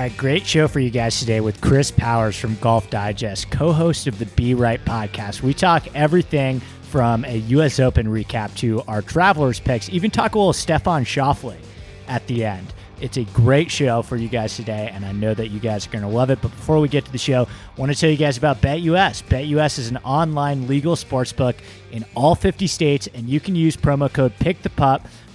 [0.00, 4.06] right, great show for you guys today with Chris Powers from Golf Digest, co host
[4.06, 5.42] of the Be Right podcast.
[5.42, 7.78] We talk everything from a U.S.
[7.78, 11.58] Open recap to our travelers picks, even talk a little Stefan Schauffele
[12.08, 12.72] at the end.
[13.02, 15.90] It's a great show for you guys today, and I know that you guys are
[15.90, 16.40] going to love it.
[16.40, 17.46] But before we get to the show,
[17.76, 19.22] I want to tell you guys about BetUS.
[19.24, 21.56] BetUS is an online legal sports book
[21.92, 24.62] in all 50 states, and you can use promo code PICK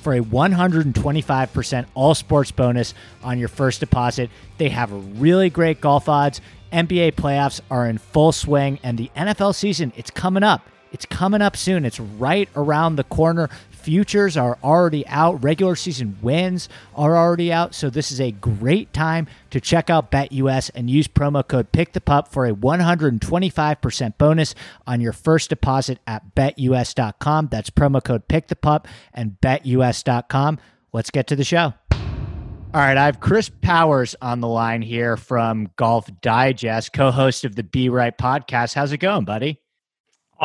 [0.06, 4.30] for a 125% all sports bonus on your first deposit.
[4.60, 6.42] They have really great golf odds.
[6.72, 10.62] NBA playoffs are in full swing, and the NFL season, it's coming up.
[10.92, 11.86] It's coming up soon.
[11.86, 13.50] It's right around the corner.
[13.86, 15.44] Futures are already out.
[15.44, 17.76] Regular season wins are already out.
[17.76, 22.30] So this is a great time to check out BetUS and use promo code PickThePup
[22.30, 24.56] for a 125% bonus
[24.88, 27.50] on your first deposit at BetUS.com.
[27.52, 30.58] That's promo code PickThePup and BetUS.com.
[30.92, 31.76] Let's get to the show.
[31.92, 37.56] All right, I have Chris Powers on the line here from Golf Digest, co-host of
[37.56, 38.74] the Be Right podcast.
[38.74, 39.62] How's it going, buddy?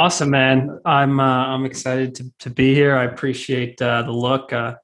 [0.01, 0.81] Awesome, man.
[0.87, 2.97] I'm uh, I'm excited to, to be here.
[2.97, 4.51] I appreciate uh, the look.
[4.51, 4.77] Uh,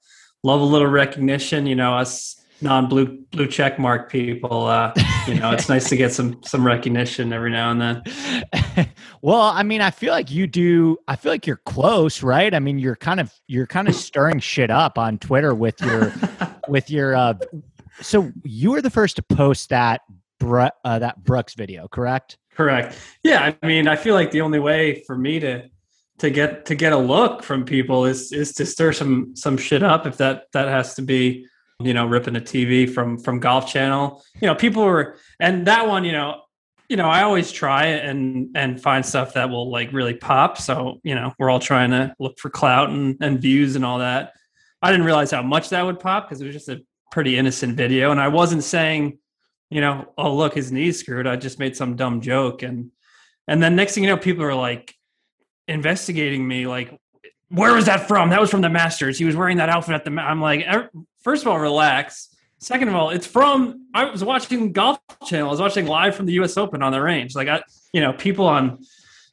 [0.43, 1.65] love a little recognition.
[1.65, 4.67] You know, us non blue blue check mark people.
[4.67, 4.93] Uh,
[5.27, 8.89] you know, it's nice to get some some recognition every now and then.
[9.23, 10.99] well, I mean, I feel like you do.
[11.09, 12.53] I feel like you're close, right?
[12.53, 16.13] I mean, you're kind of you're kind of stirring shit up on Twitter with your
[16.69, 17.17] with your.
[17.17, 17.33] Uh,
[18.03, 20.03] so you were the first to post that
[20.45, 22.37] uh, that Brooks video, correct?
[22.57, 22.97] Correct.
[23.23, 25.69] Yeah, I mean, I feel like the only way for me to
[26.19, 29.83] to get to get a look from people is is to stir some some shit
[29.83, 30.07] up.
[30.07, 31.47] If that that has to be,
[31.81, 34.25] you know, ripping a TV from from Golf Channel.
[34.41, 36.41] You know, people were and that one, you know,
[36.89, 40.57] you know, I always try and and find stuff that will like really pop.
[40.57, 43.99] So you know, we're all trying to look for clout and and views and all
[43.99, 44.33] that.
[44.81, 46.81] I didn't realize how much that would pop because it was just a
[47.13, 49.19] pretty innocent video, and I wasn't saying
[49.71, 51.27] you know, oh look, his knee's screwed.
[51.27, 52.91] I just made some dumb joke, and
[53.49, 54.95] and then next thing you know, people are like
[55.69, 56.99] investigating me, like,
[57.49, 58.31] where was that from?
[58.31, 59.19] That was from the Masters.
[59.19, 60.11] He was wearing that outfit at the.
[60.21, 60.91] I'm like, er,
[61.23, 62.29] first of all, relax.
[62.59, 63.87] Second of all, it's from.
[63.95, 65.49] I was watching Golf Channel.
[65.49, 66.57] I was watching live from the U.S.
[66.57, 67.35] Open on the range.
[67.35, 67.63] Like I,
[67.93, 68.79] you know, people on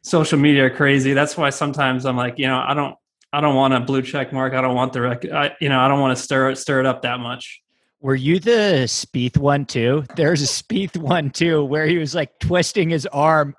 [0.01, 1.13] social media are crazy.
[1.13, 2.95] That's why sometimes I'm like, you know, I don't,
[3.31, 4.53] I don't want a blue check mark.
[4.53, 5.25] I don't want the rec.
[5.25, 7.62] I, you know, I don't want to stir stir it up that much.
[8.03, 10.03] Were you the Spieth one too?
[10.17, 13.55] There's a Spieth one too where he was like twisting his arm.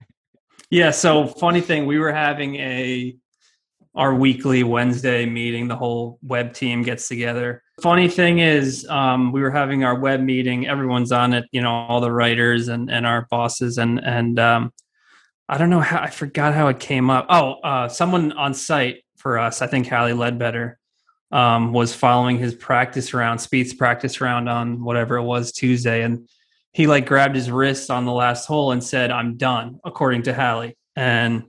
[0.70, 0.92] yeah.
[0.92, 3.16] So funny thing, we were having a
[3.96, 5.66] our weekly Wednesday meeting.
[5.66, 7.64] The whole web team gets together.
[7.82, 10.68] Funny thing is, um, we were having our web meeting.
[10.68, 11.46] Everyone's on it.
[11.50, 14.72] You know, all the writers and and our bosses and and um,
[15.48, 17.26] I don't know how I forgot how it came up.
[17.28, 19.60] Oh, uh, someone on site for us.
[19.60, 20.78] I think Halle Ledbetter
[21.32, 26.28] um, was following his practice round, Spieth's practice round on whatever it was Tuesday, and
[26.72, 30.34] he like grabbed his wrist on the last hole and said, "I'm done," according to
[30.34, 30.76] Halle.
[30.94, 31.44] And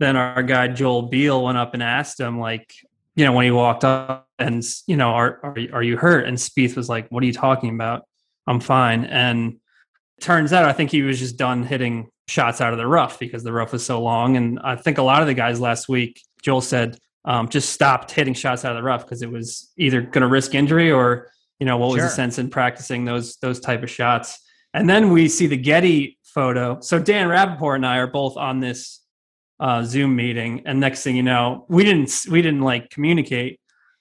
[0.00, 2.74] then our guy Joel Beall went up and asked him, like,
[3.14, 6.26] you know, when he walked up, and you know, are are, are you hurt?
[6.26, 8.06] And Spieth was like, "What are you talking about?
[8.46, 9.58] I'm fine." And
[10.20, 13.42] turns out, I think he was just done hitting shots out of the rough because
[13.42, 14.36] the rough was so long.
[14.36, 18.10] And I think a lot of the guys last week, Joel said um, just stopped
[18.10, 21.30] hitting shots out of the rough because it was either going to risk injury or
[21.58, 22.04] you know what was sure.
[22.06, 24.40] the sense in practicing those those type of shots.
[24.74, 26.80] And then we see the Getty photo.
[26.80, 29.00] So Dan Rapaport and I are both on this
[29.60, 33.60] uh, Zoom meeting, and next thing you know, we didn't we didn't like communicate.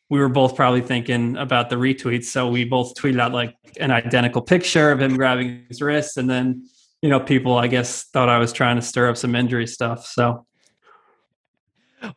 [0.10, 3.92] We were both probably thinking about the retweets, so we both tweeted out like an
[3.92, 6.68] identical picture of him grabbing his wrist, and then
[7.02, 10.08] you know people I guess thought I was trying to stir up some injury stuff.
[10.08, 10.48] So,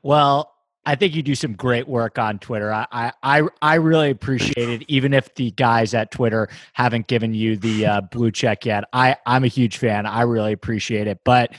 [0.02, 0.53] well,
[0.86, 2.72] I think you do some great work on Twitter.
[2.72, 7.56] I I I really appreciate it, even if the guys at Twitter haven't given you
[7.56, 8.84] the uh, blue check yet.
[8.92, 10.06] I I'm a huge fan.
[10.06, 11.52] I really appreciate it, but.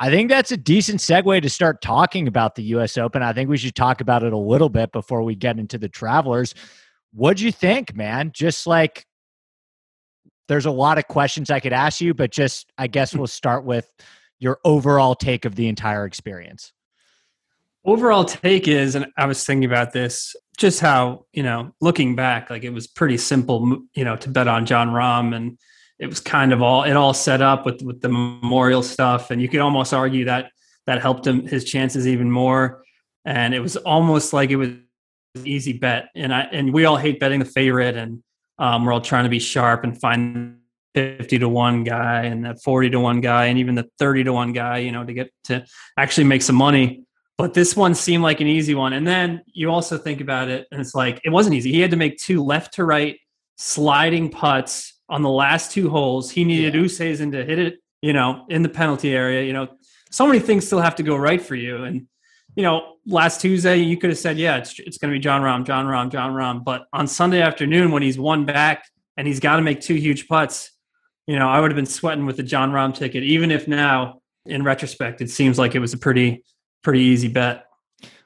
[0.00, 2.98] I think that's a decent segue to start talking about the U.S.
[2.98, 3.22] Open.
[3.22, 5.88] I think we should talk about it a little bit before we get into the
[5.88, 6.52] Travelers.
[7.12, 8.32] What'd you think, man?
[8.34, 9.06] Just like
[10.48, 13.64] there's a lot of questions I could ask you, but just I guess we'll start
[13.64, 13.88] with
[14.40, 16.72] your overall take of the entire experience
[17.84, 22.50] overall take is and i was thinking about this just how you know looking back
[22.50, 25.58] like it was pretty simple you know to bet on Jon Rahm and
[25.98, 29.40] it was kind of all it all set up with with the memorial stuff and
[29.40, 30.50] you could almost argue that
[30.86, 32.82] that helped him his chances even more
[33.24, 34.86] and it was almost like it was an
[35.44, 38.22] easy bet and i and we all hate betting the favorite and
[38.56, 40.58] um, we're all trying to be sharp and find
[40.94, 44.32] 50 to 1 guy and that 40 to 1 guy and even the 30 to
[44.32, 45.64] 1 guy you know to get to
[45.96, 47.04] actually make some money
[47.36, 48.92] but this one seemed like an easy one.
[48.92, 51.72] And then you also think about it, and it's like it wasn't easy.
[51.72, 53.18] He had to make two left to right
[53.56, 56.30] sliding putts on the last two holes.
[56.30, 56.80] He needed yeah.
[56.80, 59.44] Oosthuizen to hit it, you know, in the penalty area.
[59.44, 59.68] You know,
[60.10, 61.84] so many things still have to go right for you.
[61.84, 62.06] And,
[62.56, 65.42] you know, last Tuesday, you could have said, yeah, it's, it's going to be Jon
[65.42, 66.64] Rahm, Jon Rahm, Jon Rahm.
[66.64, 68.86] But on Sunday afternoon, when he's one back
[69.16, 70.70] and he's got to make two huge putts,
[71.26, 74.20] you know, I would have been sweating with the Jon Rahm ticket, even if now,
[74.46, 76.44] in retrospect, it seems like it was a pretty,
[76.84, 77.66] pretty easy bet.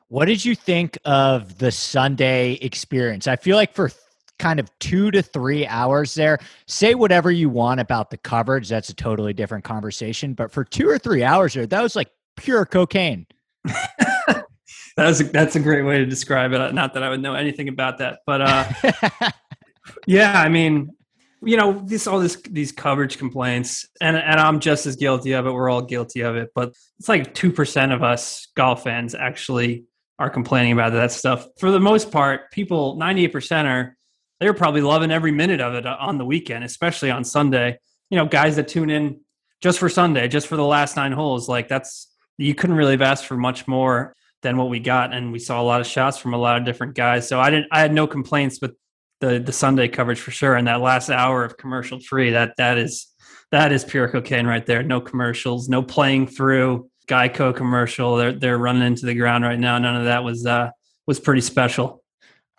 [0.08, 3.26] What did you think of the Sunday experience?
[3.26, 3.90] I feel like for
[4.38, 8.68] kind of two to three hours there, say whatever you want about the coverage.
[8.68, 10.34] That's a totally different conversation.
[10.34, 13.26] But for two or three hours there, that was like pure cocaine.
[14.96, 16.74] that's a, that's a great way to describe it.
[16.74, 19.30] Not that I would know anything about that, but uh,
[20.06, 20.94] yeah, I mean,
[21.42, 25.46] you know, this all this these coverage complaints, and and I'm just as guilty of
[25.46, 25.52] it.
[25.52, 29.84] We're all guilty of it, but it's like two percent of us golf fans actually
[30.18, 31.46] are complaining about that stuff.
[31.58, 33.96] For the most part, people, 98% are,
[34.40, 37.78] they're probably loving every minute of it on the weekend, especially on Sunday.
[38.10, 39.20] You know, guys that tune in
[39.60, 43.02] just for Sunday, just for the last nine holes, like that's, you couldn't really have
[43.02, 45.12] asked for much more than what we got.
[45.12, 47.28] And we saw a lot of shots from a lot of different guys.
[47.28, 48.74] So I didn't, I had no complaints with
[49.20, 50.54] the, the Sunday coverage for sure.
[50.54, 53.08] And that last hour of commercial free, that, that is,
[53.50, 54.82] that is pure cocaine right there.
[54.82, 58.16] No commercials, no playing through Geico commercial.
[58.16, 59.78] They're they're running into the ground right now.
[59.78, 60.70] None of that was uh,
[61.06, 62.04] was pretty special.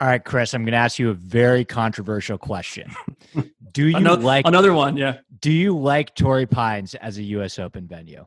[0.01, 2.91] All right, Chris, I'm going to ask you a very controversial question.
[3.73, 4.97] Do you another, like another one?
[4.97, 5.17] Yeah.
[5.41, 7.59] Do you like Torrey Pines as a U.S.
[7.59, 8.25] Open venue?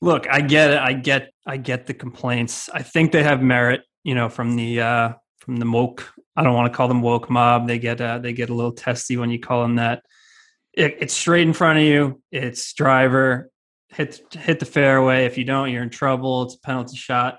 [0.00, 0.78] Look, I get it.
[0.78, 2.70] I get I get the complaints.
[2.72, 3.82] I think they have merit.
[4.02, 6.12] You know, from the uh, from the woke.
[6.36, 7.66] I don't want to call them woke mob.
[7.66, 10.02] They get uh, they get a little testy when you call them that.
[10.72, 12.22] It, it's straight in front of you.
[12.30, 13.50] It's driver
[13.88, 15.24] hit hit the fairway.
[15.24, 16.44] If you don't, you're in trouble.
[16.44, 17.38] It's a penalty shot.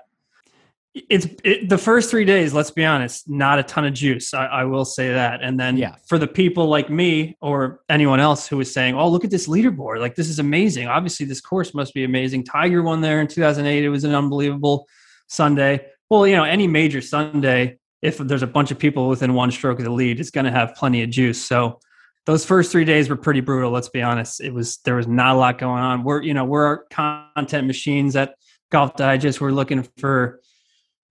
[0.94, 2.52] It's it, the first three days.
[2.52, 4.34] Let's be honest, not a ton of juice.
[4.34, 5.42] I, I, will say that.
[5.42, 5.94] And then yeah.
[6.08, 9.46] for the people like me or anyone else who is saying, "Oh, look at this
[9.46, 10.00] leaderboard!
[10.00, 10.88] Like this is amazing.
[10.88, 13.84] Obviously, this course must be amazing." Tiger won there in 2008.
[13.84, 14.88] It was an unbelievable
[15.28, 15.86] Sunday.
[16.10, 19.78] Well, you know, any major Sunday, if there's a bunch of people within one stroke
[19.78, 21.42] of the lead, it's going to have plenty of juice.
[21.44, 21.80] So
[22.26, 23.70] those first three days were pretty brutal.
[23.70, 24.40] Let's be honest.
[24.40, 26.04] It was there was not a lot going on.
[26.04, 28.34] We're you know we're content machines at
[28.70, 29.40] Golf Digest.
[29.40, 30.40] We're looking for.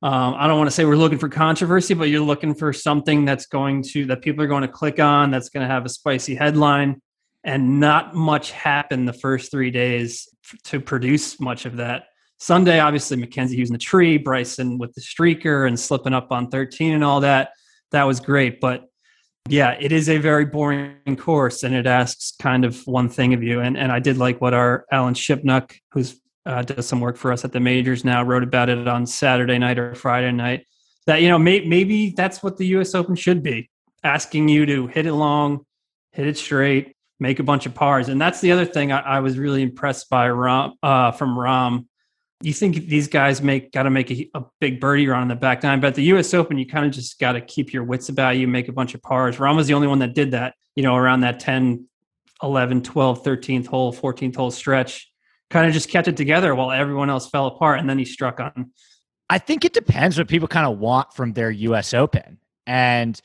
[0.03, 3.25] Um, I don't want to say we're looking for controversy, but you're looking for something
[3.25, 5.31] that's going to that people are going to click on.
[5.31, 7.01] That's going to have a spicy headline,
[7.43, 10.29] and not much happened the first three days
[10.65, 12.03] to produce much of that.
[12.39, 16.93] Sunday, obviously, Mackenzie using the tree, Bryson with the streaker and slipping up on 13
[16.93, 17.51] and all that.
[17.91, 18.87] That was great, but
[19.49, 23.43] yeah, it is a very boring course, and it asks kind of one thing of
[23.43, 23.61] you.
[23.61, 27.31] And and I did like what our Alan Shipnuck, who's uh, does some work for
[27.31, 30.65] us at the majors now, wrote about it on Saturday night or Friday night.
[31.05, 32.93] That you know may, maybe that's what the U.S.
[32.93, 33.69] Open should be,
[34.03, 35.65] asking you to hit it long,
[36.11, 38.09] hit it straight, make a bunch of pars.
[38.09, 41.85] And that's the other thing I, I was really impressed by Rahm, uh, from Rahm
[42.41, 45.35] you think these guys make got to make a, a, big birdie run on the
[45.35, 46.33] back nine, but the U.S.
[46.33, 48.93] Open, you kind of just got to keep your wits about you, make a bunch
[48.93, 49.37] of pars.
[49.37, 51.85] Rahm was the only one that did that, you know, around that 10,
[52.43, 55.11] 11, 12, 13th hole, 14th hole stretch,
[55.49, 58.39] kind of just kept it together while everyone else fell apart, and then he struck
[58.39, 58.71] on.
[59.29, 61.94] I think it depends what people kind of want from their U.S.
[61.94, 63.19] Open, and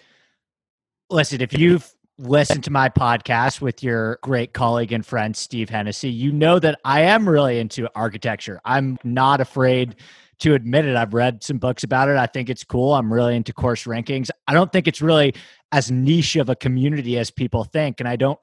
[1.11, 6.11] listen, if you've listen to my podcast with your great colleague and friend Steve Hennessey,
[6.11, 8.61] you know that I am really into architecture.
[8.64, 9.97] I'm not afraid
[10.40, 10.97] to admit it.
[10.97, 12.16] I've read some books about it.
[12.16, 12.95] I think it's cool.
[12.95, 14.28] I'm really into course rankings.
[14.47, 15.35] I don't think it's really
[15.71, 18.38] as niche of a community as people think, and I don't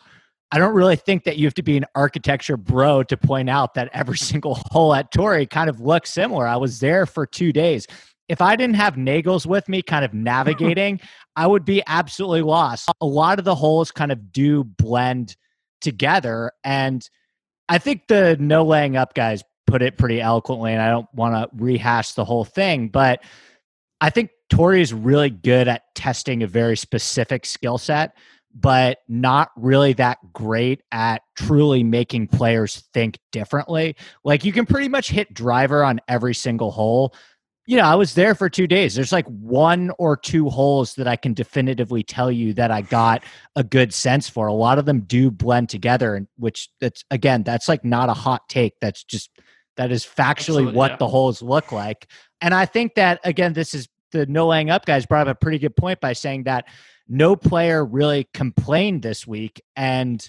[0.52, 3.76] I don't really think that you have to be an architecture bro to point out
[3.76, 6.48] that every single hole at Torrey kind of looks similar.
[6.48, 7.86] I was there for two days
[8.30, 11.02] if I didn't have Nagels with me kind of navigating,
[11.36, 12.90] I would be absolutely lost.
[13.02, 15.36] A lot of the holes kind of do blend
[15.82, 16.52] together.
[16.64, 17.08] And
[17.68, 21.36] I think the no laying up guys put it pretty eloquently, and I don't want
[21.36, 23.24] to rehash the whole thing, but
[24.02, 28.16] I think Torrey is really good at testing a very specific skill set,
[28.54, 33.96] but not really that great at truly making players think differently.
[34.24, 37.14] Like you can pretty much hit driver on every single hole,
[37.70, 38.96] you know, I was there for two days.
[38.96, 43.24] There's like one or two holes that I can definitively tell you that I got
[43.56, 44.48] a good sense for.
[44.48, 48.14] A lot of them do blend together, and which that's again, that's like not a
[48.14, 48.74] hot take.
[48.82, 49.30] That's just
[49.78, 50.98] that is factually Absolutely, what yeah.
[50.98, 52.08] the holes look like.
[52.42, 55.40] And I think that again, this is the no laying up guys brought up a
[55.40, 56.66] pretty good point by saying that
[57.08, 60.28] no player really complained this week and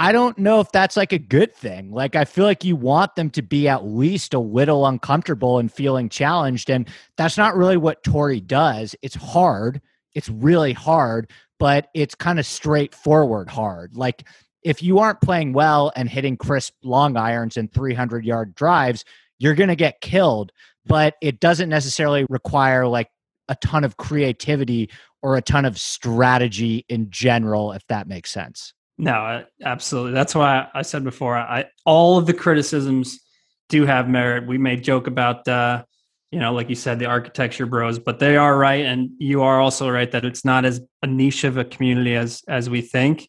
[0.00, 1.90] I don't know if that's like a good thing.
[1.90, 5.72] Like, I feel like you want them to be at least a little uncomfortable and
[5.72, 6.70] feeling challenged.
[6.70, 8.94] And that's not really what Torrey does.
[9.02, 9.82] It's hard,
[10.14, 13.96] it's really hard, but it's kind of straightforward hard.
[13.96, 14.24] Like
[14.62, 19.04] if you aren't playing well and hitting crisp long irons and 300 yard drives,
[19.40, 20.52] you're going to get killed.
[20.86, 23.10] But it doesn't necessarily require like
[23.48, 24.90] a ton of creativity
[25.22, 28.74] or a ton of strategy in general, if that makes sense.
[28.98, 30.12] No, absolutely.
[30.12, 33.20] That's why I said before, I all of the criticisms
[33.68, 34.46] do have merit.
[34.46, 35.84] We may joke about, uh,
[36.32, 39.60] you know, like you said, the architecture bros, but they are right, and you are
[39.60, 43.28] also right that it's not as a niche of a community as as we think.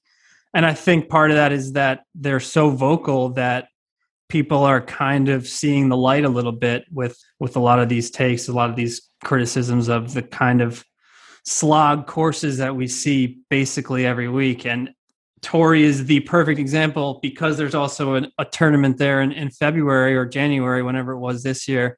[0.55, 3.67] And I think part of that is that they're so vocal that
[4.27, 7.89] people are kind of seeing the light a little bit with with a lot of
[7.89, 10.83] these takes, a lot of these criticisms of the kind of
[11.45, 14.65] slog courses that we see basically every week.
[14.65, 14.89] And
[15.41, 20.15] Torrey is the perfect example because there's also an, a tournament there in, in, February
[20.15, 21.97] or January, whenever it was this year.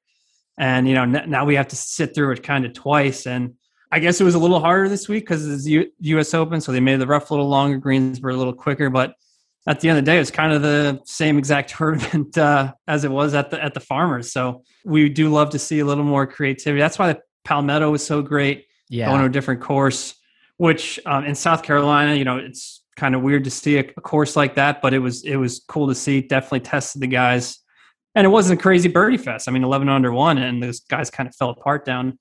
[0.58, 3.26] And, you know, n- now we have to sit through it kind of twice.
[3.26, 3.56] And
[3.92, 6.62] I guess it was a little harder this week because it's U- US Open.
[6.62, 8.90] So they made the rough a little longer, greens were a little quicker.
[8.90, 9.16] But
[9.68, 13.04] at the end of the day, it's kind of the same exact tournament uh, as
[13.04, 14.32] it was at the, at the Farmers.
[14.32, 16.80] So we do love to see a little more creativity.
[16.80, 18.66] That's why the Palmetto was so great.
[18.90, 19.08] Yeah.
[19.08, 20.16] Going to a different course,
[20.58, 24.02] which um, in South Carolina, you know, it's kind of weird to see a, a,
[24.02, 26.22] course like that, but it was it was cool to see.
[26.22, 27.60] Definitely tested the guys,
[28.16, 29.48] and it wasn't a crazy birdie fest.
[29.48, 32.20] I mean, eleven under won, and those guys kind of fell apart down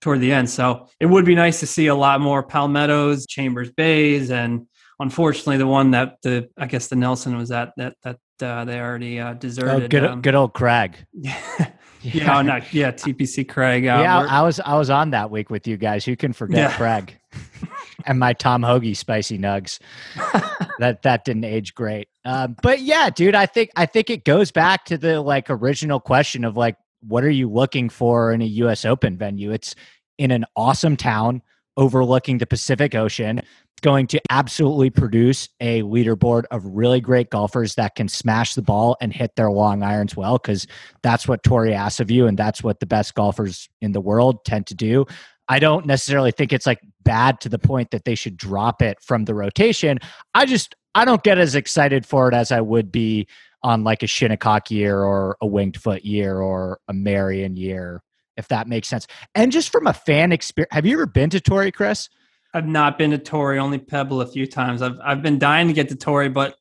[0.00, 0.50] toward the end.
[0.50, 4.66] So it would be nice to see a lot more Palmettos, Chambers Bays, and
[4.98, 8.80] unfortunately, the one that the I guess the Nelson was at that that uh, they
[8.80, 9.84] already uh, deserted.
[9.84, 10.96] Oh, good, um, good old Craig.
[11.12, 11.40] yeah,
[12.02, 13.86] yeah, oh, no, yeah, TPC Craig.
[13.86, 16.04] Uh, yeah, I was I was on that week with you guys.
[16.04, 16.76] Who can forget yeah.
[16.76, 17.18] Craig?
[18.06, 19.78] and my Tom Hoge spicy nugs.
[20.78, 22.08] that that didn't age great.
[22.24, 26.00] Um, but yeah, dude, I think I think it goes back to the like original
[26.00, 28.84] question of like, what are you looking for in a U.S.
[28.84, 29.52] Open venue?
[29.52, 29.74] It's
[30.18, 31.42] in an awesome town
[31.76, 33.42] overlooking the Pacific Ocean,
[33.82, 38.96] going to absolutely produce a leaderboard of really great golfers that can smash the ball
[39.00, 40.66] and hit their long irons well, because
[41.02, 44.44] that's what Torrey asks of you, and that's what the best golfers in the world
[44.44, 45.04] tend to do.
[45.48, 49.00] I don't necessarily think it's like bad to the point that they should drop it
[49.00, 49.98] from the rotation.
[50.34, 53.26] I just I don't get as excited for it as I would be
[53.62, 58.02] on like a Shinnecock year or a Winged Foot year or a Merion year,
[58.36, 59.06] if that makes sense.
[59.34, 62.08] And just from a fan experience, have you ever been to Torrey, Chris?
[62.54, 64.82] I've not been to Torrey, only Pebble a few times.
[64.82, 66.56] I've I've been dying to get to Torrey, but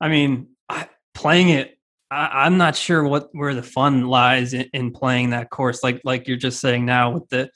[0.00, 1.78] I mean, I, playing it,
[2.10, 5.82] I, am not sure what where the fun lies in, in playing that course.
[5.82, 7.50] Like like you're just saying now with the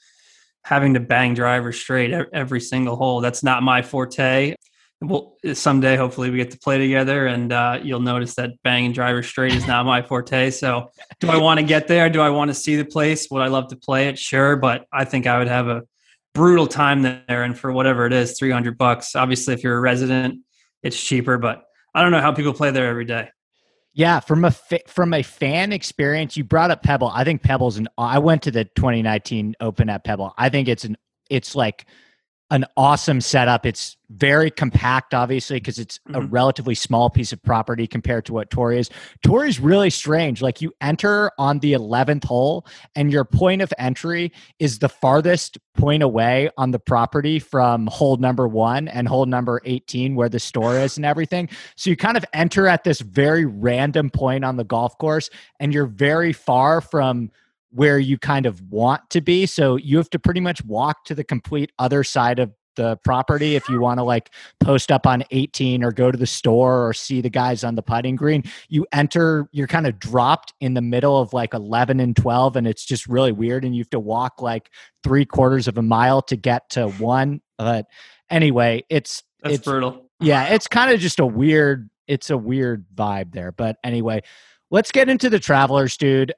[0.63, 3.21] having to bang drivers straight every single hole.
[3.21, 4.55] That's not my forte.
[5.01, 9.27] Well, someday, hopefully, we get to play together, and uh, you'll notice that banging drivers
[9.27, 10.49] straight is not my forte.
[10.51, 12.09] So, do I want to get there?
[12.09, 13.27] Do I want to see the place?
[13.29, 14.17] Would I love to play it?
[14.17, 15.81] Sure, but I think I would have a
[16.33, 17.43] brutal time there.
[17.43, 19.13] And for whatever it is, three hundred bucks.
[19.13, 20.39] Obviously, if you're a resident,
[20.83, 21.37] it's cheaper.
[21.37, 23.29] But I don't know how people play there every day.
[23.93, 24.51] Yeah, from a
[24.87, 27.09] from a fan experience, you brought up Pebble.
[27.13, 27.87] I think Pebble's an.
[27.97, 30.33] I went to the 2019 Open at Pebble.
[30.37, 30.97] I think it's an.
[31.29, 31.85] It's like
[32.53, 33.65] an awesome setup.
[33.65, 36.15] It's very compact, obviously, because it's mm-hmm.
[36.15, 38.91] a relatively small piece of property compared to what Torrey is.
[39.23, 40.39] Torrey is really strange.
[40.39, 45.57] Like you enter on the 11th hole, and your point of entry is the farthest
[45.73, 50.39] point away on the property from hole number one and hole number 18, where the
[50.39, 51.49] store is and everything.
[51.75, 55.73] So you kind of enter at this very random point on the golf course, and
[55.73, 57.31] you're very far from
[57.73, 59.45] where you kind of want to be.
[59.45, 63.55] So you have to pretty much walk to the complete other side of the property
[63.55, 66.93] if you want to like post up on 18 or go to the store or
[66.93, 68.43] see the guys on the putting green.
[68.69, 72.67] You enter you're kind of dropped in the middle of like 11 and 12 and
[72.67, 74.69] it's just really weird and you have to walk like
[75.03, 77.41] three quarters of a mile to get to one.
[77.57, 77.85] But
[78.29, 80.09] anyway it's That's it's brutal.
[80.19, 83.51] yeah it's kind of just a weird it's a weird vibe there.
[83.51, 84.21] But anyway
[84.71, 86.33] let's get into the travelers dude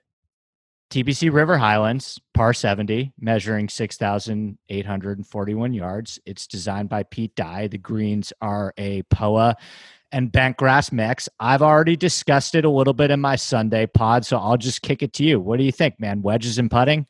[0.90, 6.20] TPC River Highlands, par 70, measuring 6,841 yards.
[6.26, 7.68] It's designed by Pete Dye.
[7.68, 9.56] The greens are a POA
[10.12, 11.28] and bent grass mix.
[11.40, 15.04] I've already discussed it a little bit in my Sunday pod, so I'll just kick
[15.04, 15.40] it to you.
[15.40, 16.22] What do you think, man?
[16.22, 17.08] Wedges and putting?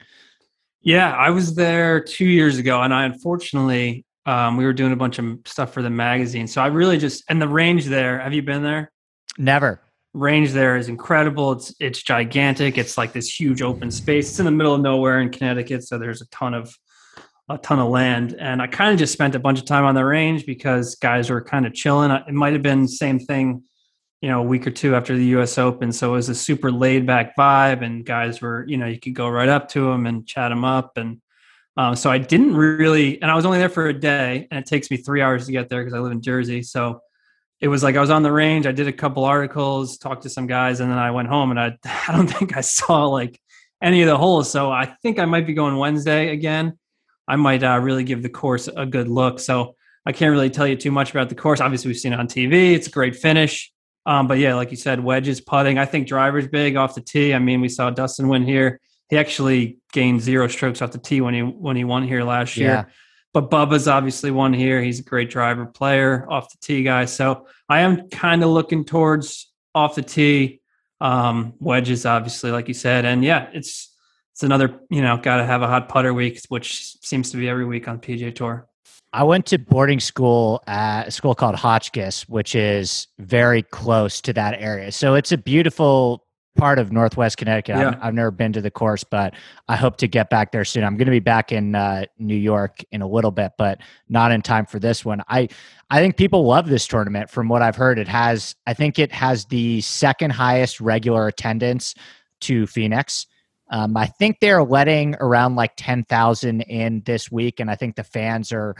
[0.81, 4.95] Yeah, I was there two years ago, and I unfortunately um, we were doing a
[4.95, 6.47] bunch of stuff for the magazine.
[6.47, 8.19] So I really just and the range there.
[8.19, 8.91] Have you been there?
[9.37, 9.81] Never
[10.15, 11.51] range there is incredible.
[11.51, 12.77] It's it's gigantic.
[12.77, 14.29] It's like this huge open space.
[14.29, 16.73] It's in the middle of nowhere in Connecticut, so there's a ton of
[17.49, 18.35] a ton of land.
[18.39, 21.29] And I kind of just spent a bunch of time on the range because guys
[21.29, 22.09] were kind of chilling.
[22.09, 23.61] It might have been same thing,
[24.21, 25.59] you know, a week or two after the U.S.
[25.59, 25.91] Open.
[25.91, 29.13] So it was a super laid back vibe, and guys were, you know, you could
[29.13, 30.97] go right up to them and chat them up.
[30.97, 31.21] And
[31.77, 34.65] Um, so I didn't really, and I was only there for a day, and it
[34.65, 36.63] takes me three hours to get there because I live in Jersey.
[36.63, 37.01] So
[37.61, 38.67] it was like I was on the range.
[38.67, 41.51] I did a couple articles, talked to some guys, and then I went home.
[41.51, 43.39] And I, I don't think I saw like
[43.81, 44.49] any of the holes.
[44.49, 46.77] So I think I might be going Wednesday again.
[47.27, 49.39] I might uh, really give the course a good look.
[49.39, 51.59] So I can't really tell you too much about the course.
[51.59, 52.73] Obviously, we've seen it on TV.
[52.73, 53.71] It's a great finish.
[54.05, 55.79] Um, but yeah, like you said, wedges, putting.
[55.79, 57.33] I think driver's big off the tee.
[57.33, 58.79] I mean, we saw Dustin win here.
[59.09, 62.57] He actually gained zero strokes off the tee when he when he won here last
[62.57, 62.69] year.
[62.69, 62.85] Yeah.
[63.35, 64.81] But Bubba's obviously won here.
[64.81, 67.03] He's a great driver player off the tee guy.
[67.03, 70.61] So I am kind of looking towards off the tee.
[71.01, 73.03] Um, wedges, obviously, like you said.
[73.03, 73.93] And yeah, it's
[74.31, 77.65] it's another, you know, gotta have a hot putter week, which seems to be every
[77.65, 78.69] week on PGA Tour.
[79.11, 84.31] I went to boarding school at a school called Hotchkiss, which is very close to
[84.31, 84.93] that area.
[84.93, 86.24] So it's a beautiful
[86.55, 87.77] part of Northwest Connecticut.
[87.77, 87.95] Yeah.
[88.01, 89.33] I've, never been to the course, but
[89.67, 90.83] I hope to get back there soon.
[90.83, 94.31] I'm going to be back in uh, New York in a little bit, but not
[94.31, 95.21] in time for this one.
[95.27, 95.49] I
[95.89, 97.29] I think people love this tournament.
[97.29, 98.55] From what I've heard, it has.
[98.65, 101.93] I think it has the second highest regular attendance
[102.41, 103.27] to Phoenix.
[103.69, 108.03] Um, I think they're letting around like 10,000 in this week, and I think the
[108.03, 108.75] fans are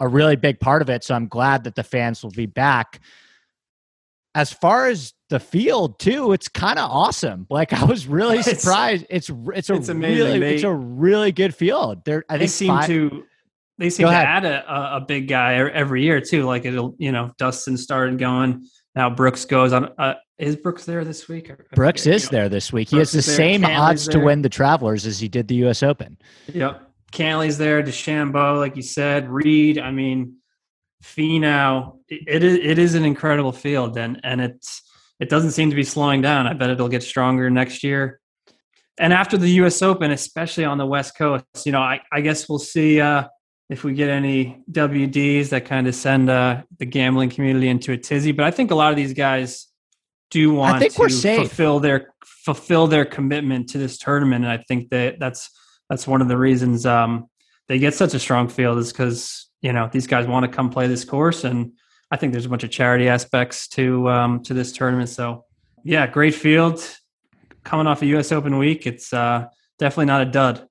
[0.00, 1.04] a really big part of it.
[1.04, 3.00] So I'm glad that the fans will be back.
[4.34, 7.46] As far as the field too, it's kind of awesome.
[7.48, 9.06] Like I was really surprised.
[9.08, 12.04] It's it's a it's really they, it's a really good field.
[12.04, 13.24] There, I they think seem five, to
[13.78, 16.44] they seem to add a, a big guy every year too.
[16.44, 18.66] Like it'll you know Dustin started going.
[18.94, 19.92] Now Brooks goes on.
[19.96, 21.50] Uh, is Brooks there this week?
[21.74, 22.90] Brooks is there this week.
[22.90, 24.18] Brooks he has the same odds there.
[24.18, 25.82] to win the Travelers as he did the U.S.
[25.82, 26.18] Open.
[26.52, 26.88] Yep.
[27.12, 29.78] Cantlay's there, DeChambeau, like you said, Reed.
[29.78, 30.36] I mean,
[31.02, 31.98] Finau.
[32.08, 34.82] It, it is it is an incredible field, and and it's
[35.20, 36.46] it doesn't seem to be slowing down.
[36.46, 38.20] I bet it'll get stronger next year.
[38.98, 39.82] And after the U.S.
[39.82, 43.24] Open, especially on the West Coast, you know, I, I guess we'll see uh,
[43.68, 47.96] if we get any WDs that kind of send uh, the gambling community into a
[47.96, 48.32] tizzy.
[48.32, 49.68] But I think a lot of these guys
[50.30, 51.38] do want I think to we're safe.
[51.38, 55.50] fulfill their fulfill their commitment to this tournament, and I think that that's
[55.88, 57.28] that's one of the reasons um,
[57.68, 60.70] they get such a strong field is because you know these guys want to come
[60.70, 61.72] play this course, and
[62.10, 65.08] I think there's a bunch of charity aspects to um, to this tournament.
[65.08, 65.44] So
[65.84, 66.82] yeah, great field
[67.64, 68.32] coming off a U.S.
[68.32, 68.86] Open week.
[68.86, 69.46] It's uh,
[69.78, 70.66] definitely not a dud.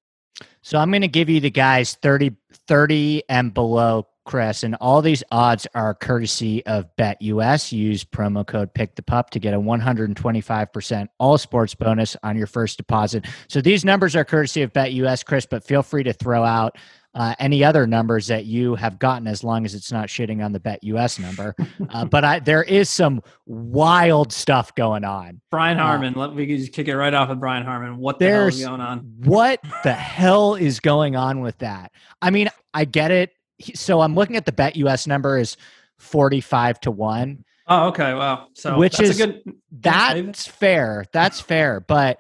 [0.62, 2.36] So I'm going to give you the guys 30,
[2.68, 7.72] 30 and below Chris, and all these odds are courtesy of BetUS.
[7.72, 12.46] Use promo code Pick the Pup to get a 125% all sports bonus on your
[12.46, 13.26] first deposit.
[13.48, 16.78] So these numbers are courtesy of BetUS, Chris, but feel free to throw out
[17.16, 20.52] uh, any other numbers that you have gotten as long as it's not shitting on
[20.52, 21.56] the BetUS number.
[21.92, 25.42] Uh, but I, there is some wild stuff going on.
[25.50, 28.30] Brian Harman uh, let me just kick it right off with Brian Harman What the
[28.30, 29.00] hell is going on?
[29.24, 31.92] What the hell is going on with that?
[32.22, 33.32] I mean, I get it
[33.76, 35.58] so I'm looking at the BetUS number is
[35.98, 37.46] 45 to 1.
[37.68, 38.14] Oh, okay.
[38.14, 38.48] Wow.
[38.54, 39.42] So which is good
[39.72, 41.06] that's fair.
[41.12, 42.20] That's fair, but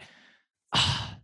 [0.73, 1.07] uh,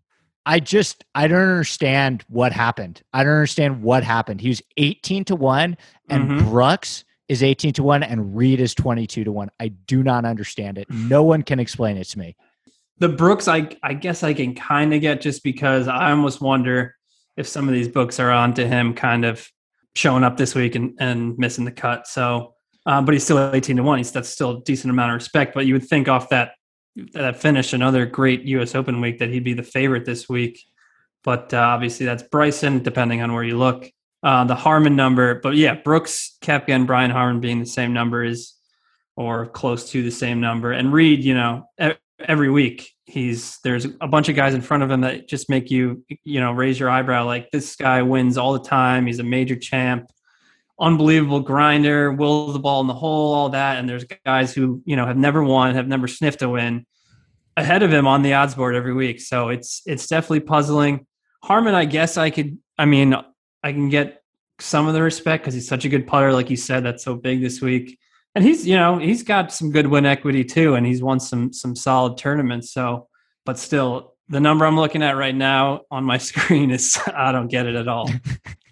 [0.46, 3.02] I just I don't understand what happened.
[3.14, 4.42] I don't understand what happened.
[4.42, 5.78] He was 18 to 1
[6.10, 6.50] and mm-hmm.
[6.50, 9.50] Brooks is 18 to 1 and Reed is 22 to 1.
[9.60, 10.88] I do not understand it.
[10.90, 12.36] No one can explain it to me.
[13.00, 16.96] The Brooks I I guess I can kind of get just because I almost wonder
[17.38, 19.50] if some of these books are on to him kind of
[19.96, 22.08] showing up this week and, and missing the cut.
[22.08, 22.54] So,
[22.86, 23.98] um, but he's still 18 to one.
[23.98, 25.54] He's that's still a decent amount of respect.
[25.54, 26.52] But you would think off that
[27.14, 28.76] that finish, another great U.S.
[28.76, 30.64] Open week, that he'd be the favorite this week.
[31.24, 33.90] But uh, obviously, that's Bryson, depending on where you look.
[34.24, 38.24] Uh, the Harman number, but yeah, Brooks, Koepka, and Brian Harman being the same number
[38.24, 38.54] is,
[39.16, 40.72] or close to the same number.
[40.72, 41.70] And Reed, you know,
[42.20, 45.70] every week he's there's a bunch of guys in front of him that just make
[45.70, 49.24] you you know raise your eyebrow like this guy wins all the time he's a
[49.24, 50.10] major champ
[50.80, 54.96] unbelievable grinder will the ball in the hole all that and there's guys who you
[54.96, 56.86] know have never won have never sniffed a win
[57.56, 61.06] ahead of him on the odds board every week so it's it's definitely puzzling
[61.44, 63.16] Harman, i guess i could i mean
[63.64, 64.22] i can get
[64.60, 67.16] some of the respect because he's such a good putter like you said that's so
[67.16, 67.98] big this week
[68.36, 71.54] and he's you know he's got some good win equity too, and he's won some
[71.54, 72.72] some solid tournaments.
[72.72, 73.08] So,
[73.46, 77.48] but still, the number I'm looking at right now on my screen is I don't
[77.48, 78.10] get it at all.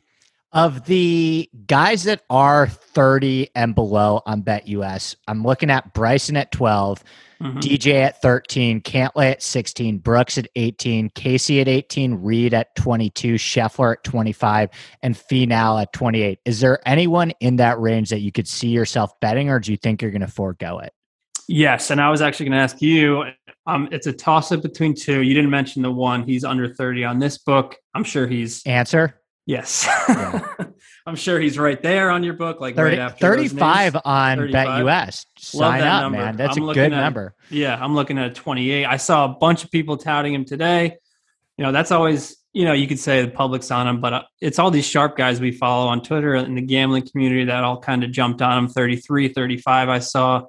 [0.53, 6.51] of the guys that are 30 and below on BetUS, I'm looking at Bryson at
[6.51, 7.03] 12,
[7.43, 7.59] Mm-hmm.
[7.59, 13.33] DJ at 13, Cantlay at 16, Brooks at 18, Casey at 18, Reed at 22,
[13.33, 14.69] Scheffler at 25,
[15.01, 16.39] and Finau at 28.
[16.45, 19.77] Is there anyone in that range that you could see yourself betting, or do you
[19.77, 20.93] think you're going to forego it?
[21.49, 23.25] Yes, and I was actually going to ask you.
[23.67, 25.21] Um, it's a toss up between two.
[25.21, 26.23] You didn't mention the one.
[26.23, 27.75] He's under 30 on this book.
[27.93, 29.19] I'm sure he's Ancer.
[29.45, 29.87] Yes.
[30.07, 30.41] Yeah.
[31.05, 34.85] I'm sure he's right there on your book, like 30, right after 35 on 35.
[34.85, 35.25] BetUS.
[35.37, 36.17] Sign up, number.
[36.17, 36.37] man.
[36.37, 37.35] That's I'm a good at, number.
[37.49, 38.85] Yeah, I'm looking at 28.
[38.85, 40.97] I saw a bunch of people touting him today.
[41.57, 44.23] You know, that's always, you know, you could say the public's on him, but uh,
[44.39, 47.79] it's all these sharp guys we follow on Twitter and the gambling community that all
[47.79, 48.67] kind of jumped on him.
[48.69, 50.43] 33, 35, I saw.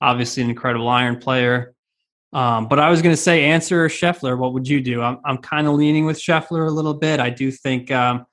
[0.00, 1.74] Obviously, an incredible iron player.
[2.32, 4.36] Um, but I was going to say, Ancer Scheffler.
[4.36, 5.00] What would you do?
[5.00, 7.20] I'm, I'm kind of leaning with Scheffler a little bit.
[7.20, 8.26] I do think um,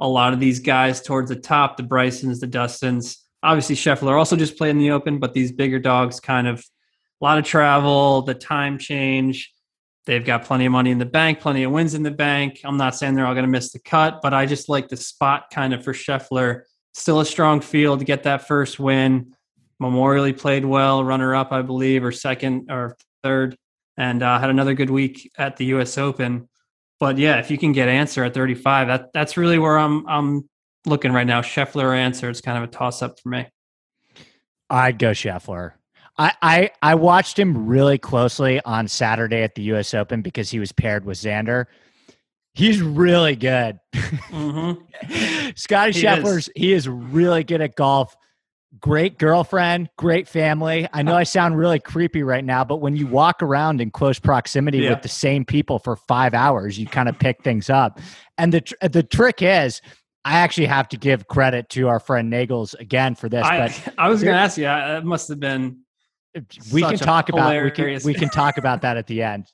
[0.00, 3.18] a lot of these guys towards the top, the Brysons, the Dustins.
[3.42, 6.64] Obviously, Scheffler also just played in the Open, but these bigger dogs kind of
[7.20, 9.52] a lot of travel, the time change.
[10.06, 12.60] They've got plenty of money in the bank, plenty of wins in the bank.
[12.64, 14.96] I'm not saying they're all going to miss the cut, but I just like the
[14.96, 16.62] spot kind of for Scheffler.
[16.92, 19.34] Still a strong field to get that first win.
[19.80, 23.56] Memorially played well, runner up, I believe, or second or third,
[23.96, 25.98] and uh, had another good week at the U.S.
[25.98, 26.48] Open
[27.00, 30.48] but yeah, if you can get Ancer at 35, that that's really where I'm I'm
[30.86, 31.40] looking right now.
[31.40, 33.46] Scheffler Ancer it's kind of a toss up for me.
[34.70, 35.72] I'd go Scheffler.
[36.16, 39.94] I, I I watched him really closely on Saturday at the U.S.
[39.94, 41.66] Open because he was paired with Xander.
[42.54, 43.80] He's really good.
[43.94, 45.50] Mm-hmm.
[45.56, 46.52] Scotty he Scheffler's is.
[46.54, 48.16] he is really good at golf
[48.80, 50.88] great girlfriend, great family.
[50.92, 54.18] I know I sound really creepy right now, but when you walk around in close
[54.18, 54.90] proximity yeah.
[54.90, 58.00] with the same people for five hours, you kind of pick things up.
[58.38, 59.80] And the tr- the trick is,
[60.24, 63.44] I actually have to give credit to our friend Nagels again for this.
[63.44, 65.80] I, but I was going to ask you, it must have been.
[66.72, 69.46] We can talk about we can we can talk about that at the end.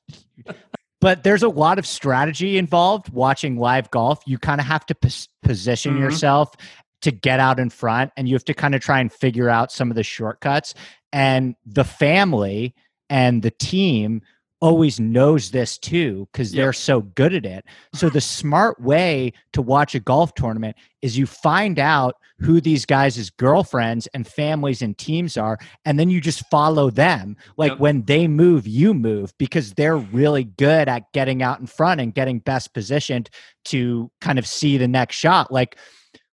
[0.99, 4.23] but there's a lot of strategy involved watching live golf.
[4.25, 6.03] You kind of have to pos- position mm-hmm.
[6.03, 6.55] yourself
[7.01, 9.71] to get out in front and you have to kind of try and figure out
[9.71, 10.73] some of the shortcuts
[11.13, 12.73] and the family
[13.09, 14.21] and the team
[14.61, 16.61] always knows this too because yep.
[16.61, 17.65] they're so good at it.
[17.93, 22.85] So the smart way to watch a golf tournament is you find out who these
[22.85, 27.35] guys' girlfriends and families and teams are, and then you just follow them.
[27.57, 27.79] Like yep.
[27.79, 32.13] when they move, you move because they're really good at getting out in front and
[32.13, 33.29] getting best positioned
[33.65, 35.51] to kind of see the next shot.
[35.51, 35.77] Like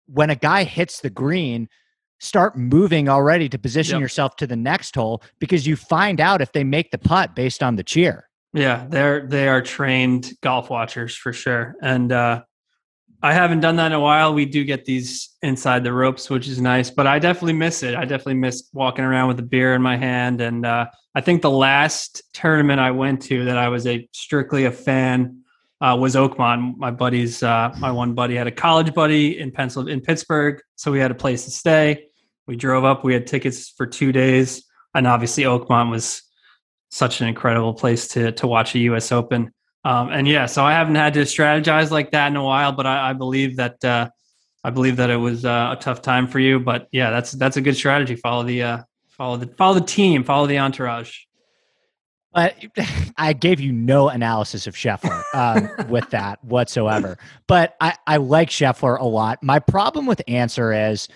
[0.07, 1.69] when a guy hits the green,
[2.21, 4.03] start moving already to position yep.
[4.03, 7.63] yourself to the next hole because you find out if they make the putt based
[7.63, 8.29] on the cheer.
[8.53, 11.75] Yeah, they're they are trained golf watchers for sure.
[11.83, 12.43] And uh
[13.25, 14.35] I haven't done that in a while.
[14.35, 17.95] We do get these inside the ropes, which is nice, but I definitely miss it.
[17.95, 20.43] I definitely miss walking around with a beer in my hand.
[20.43, 24.67] And uh, I think the last tournament I went to that I was a strictly
[24.67, 25.44] a fan
[25.85, 26.79] uh, was Oakmont.
[26.79, 30.91] My buddy's, uh, my one buddy had a college buddy in Pencil in Pittsburgh, so
[30.91, 32.07] we had a place to stay.
[32.47, 33.05] We drove up.
[33.05, 36.23] We had tickets for two days, and obviously Oakmont was
[36.91, 39.13] such an incredible place to to watch a U.S.
[39.13, 39.53] Open.
[39.85, 42.87] Um, and yeah, so I haven't had to strategize like that in a while, but
[42.87, 44.09] I, I believe that uh,
[44.63, 46.61] I believe that it was uh, a tough time for you.
[46.61, 48.17] But yeah, that's that's a good strategy.
[48.17, 48.79] Follow the uh,
[49.11, 51.15] follow the follow the team, follow the entourage.
[52.35, 52.57] But
[53.17, 57.17] I gave you no analysis of Scheffler um, with that whatsoever.
[57.47, 59.43] But I, I like Scheffler a lot.
[59.43, 61.09] My problem with Ancer is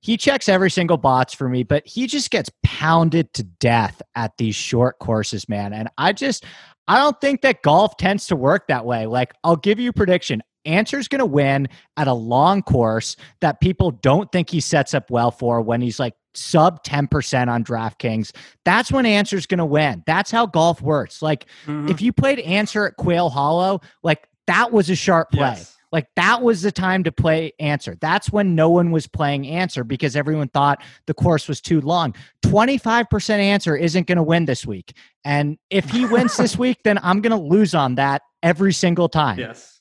[0.00, 4.36] he checks every single box for me, but he just gets pounded to death at
[4.36, 5.72] these short courses, man.
[5.72, 6.44] And I just,
[6.88, 9.06] I don't think that golf tends to work that way.
[9.06, 10.42] Like, I'll give you prediction.
[10.64, 15.10] Ancer's going to win at a long course that people don't think he sets up
[15.10, 18.32] well for when he's like sub 10% on DraftKings.
[18.64, 20.02] That's when Ancer's going to win.
[20.06, 21.22] That's how golf works.
[21.22, 21.88] Like mm-hmm.
[21.88, 25.54] if you played Ancer at Quail Hollow, like that was a sharp play.
[25.56, 25.76] Yes.
[25.92, 27.98] Like that was the time to play Ancer.
[28.00, 32.14] That's when no one was playing Ancer because everyone thought the course was too long.
[32.46, 34.94] 25% Ancer isn't going to win this week.
[35.22, 39.10] And if he wins this week, then I'm going to lose on that every single
[39.10, 39.38] time.
[39.38, 39.80] Yes.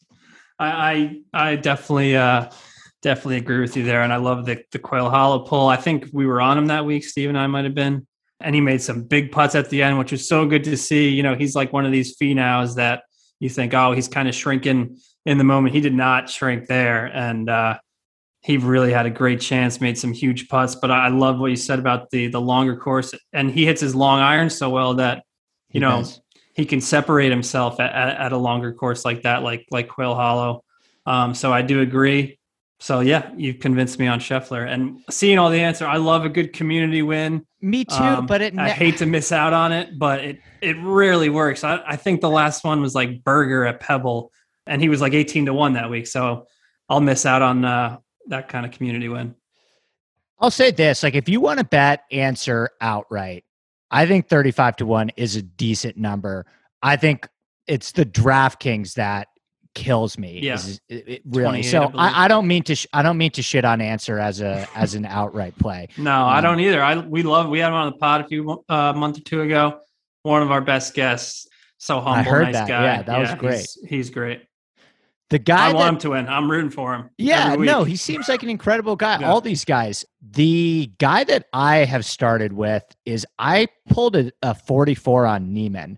[0.59, 2.49] I I, definitely uh,
[3.01, 5.67] definitely agree with you there, and I love the the Quail Hollow pull.
[5.67, 7.03] I think we were on him that week.
[7.03, 8.07] Steve and I might have been,
[8.39, 11.09] and he made some big putts at the end, which was so good to see.
[11.09, 13.03] You know, he's like one of these Finaus that
[13.39, 15.75] you think, oh, he's kind of shrinking in the moment.
[15.75, 17.79] He did not shrink there, and uh,
[18.41, 19.81] he really had a great chance.
[19.81, 23.13] Made some huge putts, but I love what you said about the the longer course,
[23.33, 25.17] and he hits his long iron so well that
[25.69, 25.99] you he know.
[25.99, 26.21] Does
[26.53, 30.63] he can separate himself at, at, a longer course like that, like like Quail Hollow.
[31.05, 32.39] Um, so I do agree.
[32.81, 35.85] So yeah, you've convinced me on Scheffler and seeing all the Ancer.
[35.85, 37.45] I love a good community win.
[37.61, 38.55] Me too, um, but it.
[38.55, 41.63] Ne- I hate to miss out on it, but it it rarely works.
[41.63, 44.31] I, I think the last one was like Berger at Pebble,
[44.65, 46.07] and he was like eighteen to one that week.
[46.07, 46.47] So
[46.89, 47.97] I'll miss out on uh,
[48.29, 49.35] that kind of community win.
[50.39, 53.45] I'll say this: like if you want to bet Ancer outright,
[53.91, 56.47] I think 35 to 1 is a decent number.
[56.81, 57.27] I think
[57.67, 59.27] it's the DraftKings that
[59.73, 60.39] kills me.
[60.41, 60.55] Yeah.
[60.55, 61.63] Is- it- it really.
[61.63, 62.10] So I.
[62.10, 62.75] I, I don't mean to.
[62.75, 65.88] Sh- I don't mean to shit on Ancer as a as an outright play.
[65.97, 66.81] No, I Um, don't either.
[66.84, 69.41] I we love we had him on the pod a few uh, month or two
[69.41, 69.79] ago.
[70.23, 71.47] One of our best guests.
[71.77, 72.67] So humble, heard nice that.
[72.67, 72.84] guy.
[72.84, 73.55] Yeah, that was great.
[73.57, 74.43] He's, he's great.
[75.31, 76.27] The guy I that, want him to win.
[76.27, 77.10] I'm rooting for him.
[77.17, 79.19] Yeah, no, he seems like an incredible guy.
[79.21, 79.31] Yeah.
[79.31, 80.03] All these guys.
[80.21, 85.97] The guy that I have started with is I pulled a, a 44 on Niemann.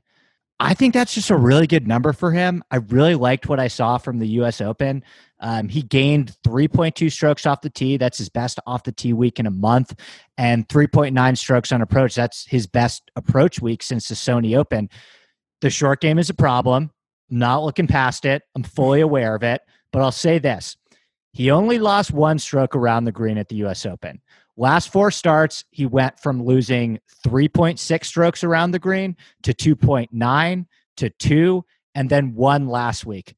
[0.59, 2.63] I think that's just a really good number for him.
[2.71, 4.61] I really liked what I saw from the U.S.
[4.61, 5.03] Open.
[5.39, 7.97] Um, he gained 3.2 strokes off the tee.
[7.97, 9.93] That's his best off the tee week in a month,
[10.37, 12.15] and 3.9 strokes on approach.
[12.15, 14.89] That's his best approach week since the Sony Open.
[15.61, 16.91] The short game is a problem.
[17.31, 18.43] I'm not looking past it.
[18.55, 19.61] I'm fully aware of it.
[19.91, 20.77] But I'll say this
[21.33, 24.21] he only lost one stroke around the green at the US Open.
[24.55, 30.65] Last four starts, he went from losing 3.6 strokes around the green to 2.9
[30.97, 33.35] to 2 and then one last week.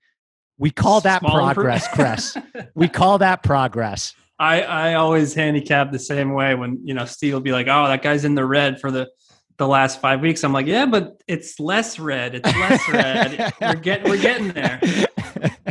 [0.58, 2.38] We call that Small progress, Chris.
[2.76, 4.14] we call that progress.
[4.40, 7.88] I I always handicap the same way when you know Steve will be like, "Oh,
[7.88, 9.10] that guy's in the red for the
[9.58, 12.36] the last five weeks." I'm like, "Yeah, but it's less red.
[12.36, 13.54] It's less red.
[13.62, 14.80] we're getting we're getting there."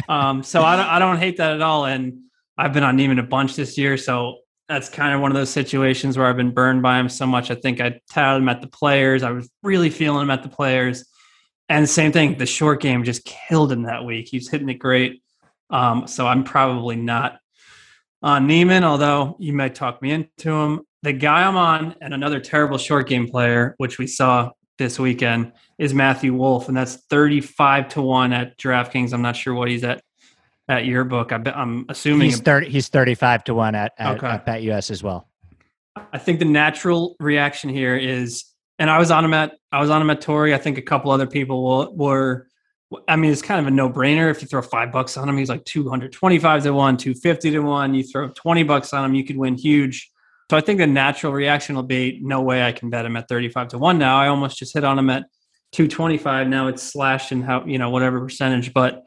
[0.06, 1.86] Um, so I don't I don't hate that at all.
[1.86, 2.24] And
[2.58, 4.36] I've been on Niemann a bunch this year, so
[4.68, 7.50] that's kind of one of those situations where I've been burned by him so much.
[7.50, 9.22] I think I touted him at the players.
[9.22, 11.04] I was really feeling him at the players.
[11.68, 14.28] And same thing, the short game just killed him that week.
[14.28, 15.22] He's hitting it great.
[15.70, 17.38] Um, so I'm probably not
[18.22, 20.80] on Niemann, although you might talk me into him.
[21.02, 25.52] The guy I'm on and another terrible short game player, which we saw this weekend,
[25.78, 29.12] is Matthew Wolff, and that's 35 to 1 at DraftKings.
[29.12, 30.02] I'm not sure what he's at
[30.68, 31.32] at your book.
[31.32, 34.26] I I'm assuming He's 30 he's 35 to 1 at at, Okay.
[34.26, 35.28] at BetUS as well.
[36.12, 38.44] I think the natural reaction here is,
[38.78, 40.54] and I was on him at I was on him at Torrey.
[40.54, 42.48] I think a couple other people will, were.
[43.08, 44.30] I mean, it's kind of a no brainer.
[44.30, 46.96] If you throw five bucks on him, he's like two hundred twenty five to one,
[46.96, 47.94] two fifty to one.
[47.94, 50.10] You throw twenty bucks on him, you could win huge.
[50.50, 53.28] So I think the natural reaction will be, no way I can bet him at
[53.28, 53.98] thirty five to one.
[53.98, 55.24] Now I almost just hit on him at
[55.72, 56.48] two twenty five.
[56.48, 59.02] Now it's slashed in how you know whatever percentage, but.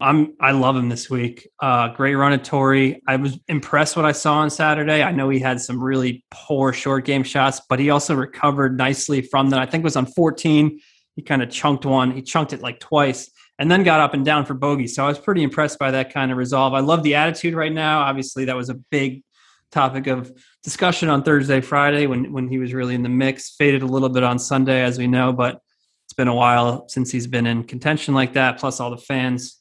[0.00, 1.48] I'm I love him this week.
[1.60, 3.02] Uh, great run at Torrey.
[3.06, 5.02] I was impressed what I saw on Saturday.
[5.02, 9.20] I know he had some really poor short game shots, but he also recovered nicely
[9.20, 9.60] from that.
[9.60, 10.80] I think it was on 14.
[11.16, 12.12] He kind of chunked one.
[12.12, 14.86] He chunked it like twice and then got up and down for bogey.
[14.86, 16.72] So I was pretty impressed by that kind of resolve.
[16.72, 18.00] I love the attitude right now.
[18.00, 19.22] Obviously, that was a big
[19.70, 20.32] topic of
[20.64, 23.50] discussion on Thursday, Friday when when he was really in the mix.
[23.50, 25.60] Faded a little bit on Sunday, as we know, but
[26.06, 28.58] it's been a while since he's been in contention like that.
[28.58, 29.59] Plus all the fans.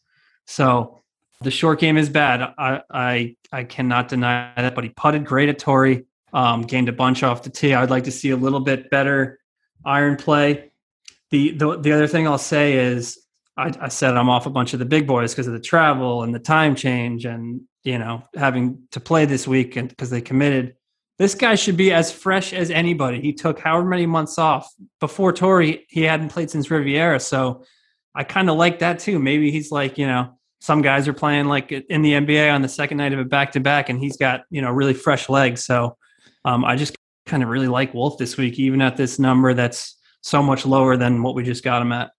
[0.49, 0.99] So
[1.41, 2.41] the short game is bad.
[2.57, 4.73] I I, I cannot deny that.
[4.73, 6.05] But he putted great at Torrey.
[6.33, 7.73] Um, gained a bunch off the tee.
[7.73, 9.39] I'd like to see a little bit better
[9.85, 10.71] iron play.
[11.31, 13.19] The the, the other thing I'll say is
[13.55, 16.23] I, I said I'm off a bunch of the big boys because of the travel
[16.23, 20.21] and the time change and you know having to play this week and because they
[20.21, 20.75] committed.
[21.19, 23.21] This guy should be as fresh as anybody.
[23.21, 25.85] He took however many months off before Torrey.
[25.89, 27.65] He hadn't played since Riviera, so
[28.15, 29.19] I kind of like that too.
[29.19, 32.69] Maybe he's like you know some guys are playing like in the NBA on the
[32.69, 35.63] second night of a back to back, and he's got you know really fresh legs.
[35.63, 35.97] So
[36.45, 36.95] um, I just
[37.25, 40.97] kind of really like Wolff this week, even at this number that's so much lower
[40.97, 42.11] than what we just got him at.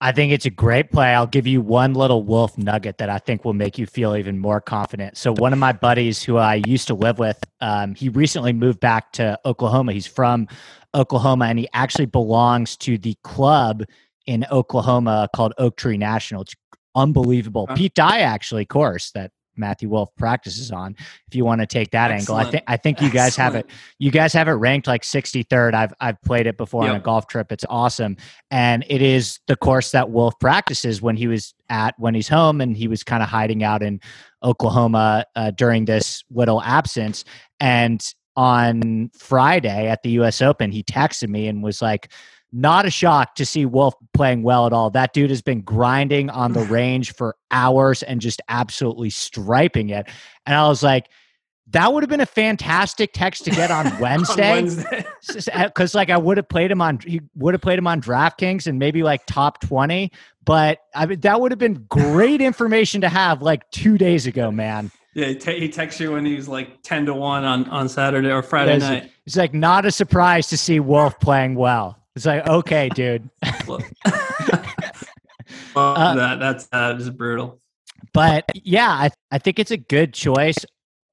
[0.00, 1.14] I think it's a great play.
[1.14, 4.38] I'll give you one little Wolff nugget that I think will make you feel even
[4.38, 5.16] more confident.
[5.16, 8.78] So, one of my buddies who I used to live with, um, he recently moved
[8.78, 9.92] back to Oklahoma.
[9.94, 10.48] He's from
[10.94, 13.84] Oklahoma and he actually belongs to the club
[14.26, 16.42] in Oklahoma called Oak Tree National.
[16.42, 16.54] It's
[16.96, 17.68] unbelievable.
[17.76, 20.94] Pete Dye, actually, course, that Matthew Wolff practices on.
[21.28, 23.68] If you want to take that angle, I think I think you guys have it.
[23.98, 25.74] You guys have it ranked like 63rd.
[25.74, 27.52] I've I've played it before on a golf trip.
[27.52, 28.16] It's awesome,
[28.50, 32.60] and it is the course that Wolff practices when he was at when he's home,
[32.60, 34.00] and he was kind of hiding out in
[34.42, 37.24] Oklahoma uh, during this little absence.
[37.60, 38.02] And
[38.36, 40.42] on Friday at the U.S.
[40.42, 42.10] Open, he texted me and was like.
[42.52, 44.90] Not a shock to see Wolff playing well at all.
[44.90, 50.08] That dude has been grinding on the range for hours and just absolutely striping it.
[50.46, 51.08] And I was like,
[51.70, 54.62] that would have been a fantastic text to get on Wednesday
[55.26, 58.00] because uh, like I would have played him on he would have played him on
[58.00, 60.12] DraftKings and maybe like top twenty,
[60.44, 64.50] but I mean that would have been great information to have like two days ago,
[64.50, 64.92] man.
[65.14, 68.30] yeah, he, te- he texts you when he's like ten to one on on Saturday
[68.30, 69.10] or Friday night.
[69.26, 71.98] it's like not a surprise to see Wolff playing well.
[72.16, 73.28] It's like okay, dude,
[73.66, 73.80] well,
[75.76, 77.60] Uh, that that's that is brutal.
[78.12, 80.56] but yeah, I I think it's a good choice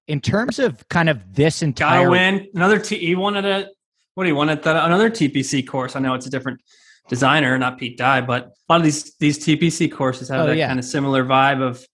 [0.08, 2.80] in terms of kind of this entire Gotta win another.
[2.80, 3.70] T- he wanted a
[4.16, 5.96] what do you want at that another TPC course?
[5.96, 6.62] I know it's a different
[7.10, 10.58] designer, not Pete Dye, but a lot of these these TPC courses have oh, that
[10.58, 10.68] yeah.
[10.68, 11.86] kind of similar vibe of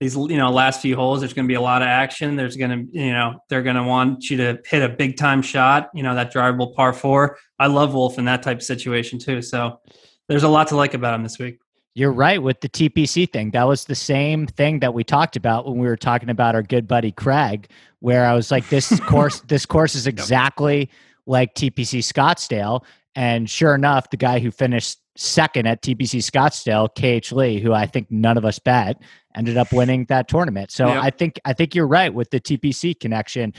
[0.00, 2.36] these you know last few holes there's going to be a lot of action.
[2.36, 5.42] There's going to you know they're going to want you to hit a big time
[5.42, 7.38] shot you know that drivable par four.
[7.58, 9.80] I love Wolff in that type of situation too so
[10.28, 11.58] there's a lot to like about him this week.
[11.94, 13.50] You're right with the tpc thing.
[13.50, 16.62] That was the same thing that we talked about when we were talking about our
[16.62, 17.68] good buddy craig
[18.00, 20.88] where i was like this course this course is exactly
[21.26, 22.84] like tpc scottsdale.
[23.14, 27.86] And sure enough the guy who finished second at TPC Scottsdale, KH Lee, who I
[27.86, 29.02] think none of us bet,
[29.34, 30.70] ended up winning that tournament.
[30.70, 33.52] So I think I think you're right with the TPC connection.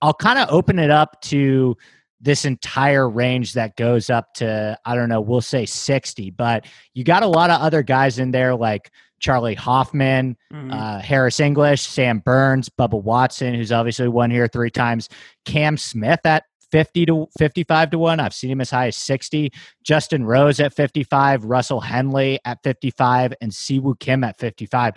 [0.00, 1.76] I'll kind of open it up to
[2.20, 7.04] this entire range that goes up to I don't know, we'll say 60, but you
[7.04, 10.72] got a lot of other guys in there like Charlie Hoffman, mm-hmm.
[10.72, 15.08] uh, Harris English, Sam Burns, Bubba Watson, who's obviously won here three times,
[15.44, 18.20] Cam Smith at 50 to 55 to 1.
[18.20, 19.52] I've seen him as high as 60.
[19.84, 24.94] Justin Rose at 55, Russell Henley at 55, and Siwoo Kim at 55.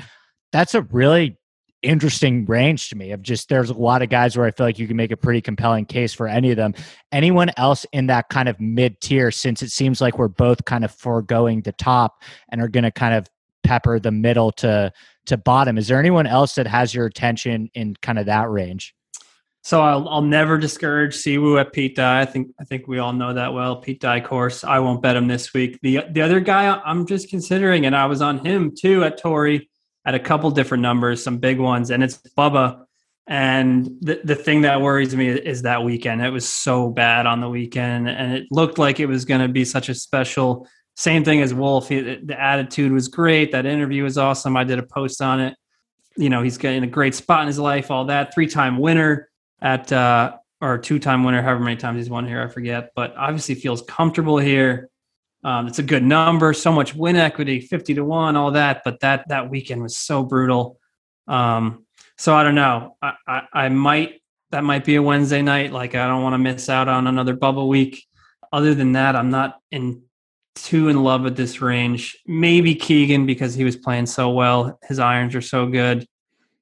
[0.52, 1.38] That's a really
[1.84, 4.80] interesting range to me of just there's a lot of guys where I feel like
[4.80, 6.74] you can make a pretty compelling case for any of them.
[7.12, 10.84] Anyone else in that kind of mid tier, since it seems like we're both kind
[10.84, 13.28] of foregoing the top and are going to kind of
[13.64, 14.92] pepper the middle to
[15.26, 15.78] to bottom.
[15.78, 18.94] Is there anyone else that has your attention in kind of that range?
[19.66, 22.22] So I'll, I'll never discourage Siwoo at Pete Dye.
[22.22, 23.78] I think I think we all know that well.
[23.78, 24.64] Pete Dye course.
[24.64, 25.80] I won't bet him this week.
[25.82, 29.68] The the other guy I'm just considering, and I was on him too at Torrey
[30.06, 32.86] at a couple different numbers, some big ones, and it's Bubba.
[33.26, 36.22] And the the thing that worries me is that weekend.
[36.22, 39.48] It was so bad on the weekend, and it looked like it was going to
[39.48, 40.68] be such a special.
[40.96, 41.90] Same thing as Wolff.
[41.90, 43.52] He, the attitude was great.
[43.52, 44.58] That interview was awesome.
[44.58, 45.56] I did a post on it.
[46.18, 47.90] You know, he's getting a great spot in his life.
[47.90, 49.28] All that three time winner
[49.66, 52.92] at uh, or two time winner, however many times he's won here, I forget.
[52.96, 54.90] But obviously feels comfortable here.
[55.44, 58.84] Um, it's a good number, so much win equity, fifty to one, all that.
[58.86, 60.80] But that that weekend was so brutal.
[61.28, 61.86] Um,
[62.18, 62.96] so I don't know.
[63.02, 65.74] I, I, I might that might be a Wednesday night.
[65.74, 68.06] Like I don't want to miss out on another Bubba week.
[68.54, 70.04] Other than that, I'm not in
[70.54, 72.18] too in love with this range.
[72.28, 74.80] Maybe Keegan because he was playing so well.
[74.84, 76.08] His irons are so good.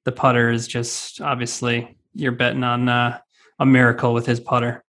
[0.04, 3.18] The putter is just obviously you're betting on uh,
[3.58, 4.84] a miracle with his putter.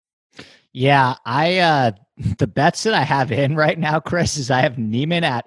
[0.71, 1.91] Yeah, I uh
[2.37, 5.45] the bets that I have in right now, Chris, is I have Niemann at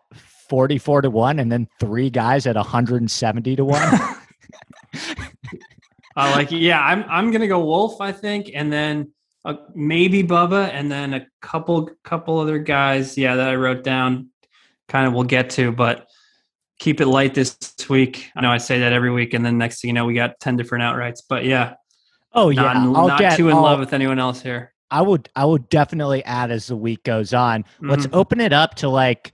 [0.49, 3.81] 44 to 1 and then three guys at 170 to 1.
[6.17, 6.59] I like it.
[6.59, 9.12] Yeah, I'm I'm going to go Wolff, I think, and then
[9.45, 14.31] uh, maybe Bubba and then a couple couple other guys, yeah, that I wrote down
[14.89, 16.07] kind of we'll get to, but
[16.79, 17.59] keep it light this
[17.89, 18.31] week.
[18.37, 20.39] I know I say that every week, and then next thing you know, we got
[20.41, 21.23] ten different outrights.
[21.29, 21.75] But yeah,
[22.33, 24.73] oh yeah, not, I'll not get, too in I'll, love with anyone else here.
[24.91, 27.62] I would I would definitely add as the week goes on.
[27.62, 27.91] Mm-hmm.
[27.91, 29.33] Let's open it up to like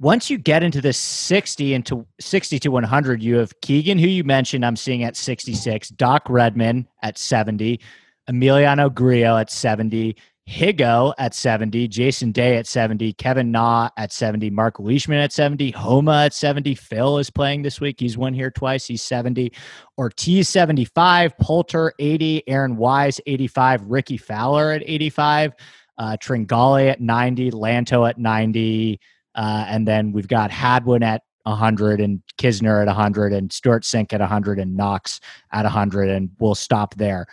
[0.00, 4.24] once you get into the 60 into 60 to 100 you have keegan who you
[4.24, 7.80] mentioned i'm seeing at 66 doc redman at 70
[8.28, 10.16] emiliano grillo at 70
[10.48, 15.70] Higgo at 70, Jason Day at 70, Kevin Na at 70, Mark Leishman at 70,
[15.70, 16.74] Homa at 70.
[16.74, 17.98] Phil is playing this week.
[17.98, 18.86] He's won here twice.
[18.86, 19.52] He's 70.
[19.96, 25.52] Ortiz 75, Poulter 80, Aaron Wise 85, Rickie Fowler at 85,
[25.96, 29.00] uh, Tringale at 90, Lanto at 90.
[29.34, 34.12] Uh, and then we've got Hadwin at 100 and Kisner at 100 and Stewart Cink
[34.12, 35.20] at 100 and Knox
[35.52, 36.10] at 100.
[36.10, 37.26] And we'll stop there.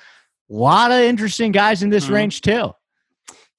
[0.50, 2.14] A lot of interesting guys in this mm-hmm.
[2.14, 2.72] range, too.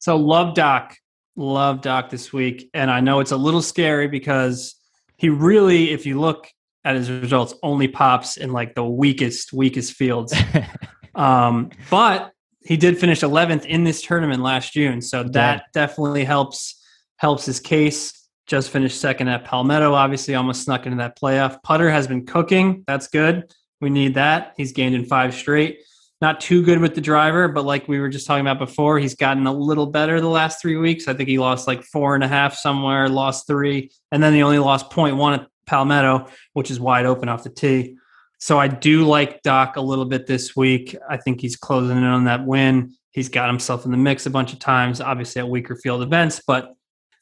[0.03, 0.97] So love Doc,
[1.37, 4.75] love Doc this week, and I know it's a little scary because
[5.17, 6.49] he really, if you look
[6.85, 10.35] at his results, only pops in like the weakest, weakest fields.
[11.15, 12.33] um, but
[12.65, 15.63] he did finish 11th in this tournament last June, so that yeah.
[15.73, 16.85] definitely helps
[17.19, 18.29] helps his case.
[18.49, 21.63] Just finished second at Palmetto, obviously almost snuck into that playoff.
[21.63, 22.83] Putter has been cooking.
[22.89, 23.55] That's good.
[23.81, 24.55] We need that.
[24.57, 25.79] He's gained in five straight
[26.23, 29.17] not too good with the driver, but like we were just talking about before, he's
[29.17, 31.09] gotten a little better the last three weeks.
[31.09, 34.41] I think he lost like four and a half somewhere, lost three, and then he
[34.41, 37.97] only lost 0.1 at Palmetto, which is wide open off the tee.
[38.39, 40.95] So I do like Doc a little bit this week.
[41.11, 42.95] I think he's closing in on that win.
[43.11, 46.41] He's got himself in the mix a bunch of times, obviously at weaker field events,
[46.47, 46.73] but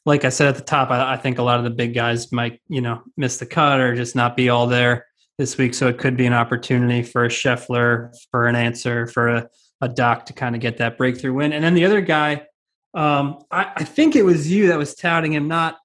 [0.05, 2.31] like I said at the top, I, I think a lot of the big guys
[2.31, 5.07] might, you know, miss the cut or just not be all there
[5.41, 5.73] this week.
[5.73, 9.49] So it could be an opportunity for a Scheffler, for an Ancer, for a,
[9.81, 11.51] a Doc to kind of get that breakthrough win.
[11.51, 12.45] And then the other guy,
[12.93, 15.77] um, I, I, think it was you that was touting him not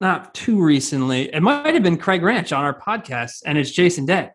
[0.00, 1.32] not too recently.
[1.34, 4.30] It might have been Craig Ranch on our podcast, and it's Jason Day.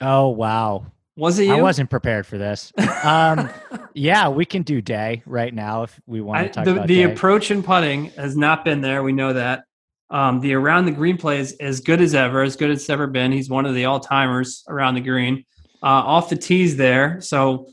[0.00, 0.86] Oh wow.
[1.16, 1.54] Was it you?
[1.54, 2.72] I wasn't prepared for this.
[3.04, 3.50] Um,
[3.94, 6.86] yeah, we can do day right now if we want to talk I, the, about
[6.88, 7.12] the day.
[7.12, 9.02] approach in putting has not been there.
[9.02, 9.64] We know that.
[10.12, 12.90] Um, the around the green play is as good as ever, as good as it's
[12.90, 13.32] ever been.
[13.32, 15.44] He's one of the all timers around the green.
[15.82, 17.66] Uh, off the tees there, so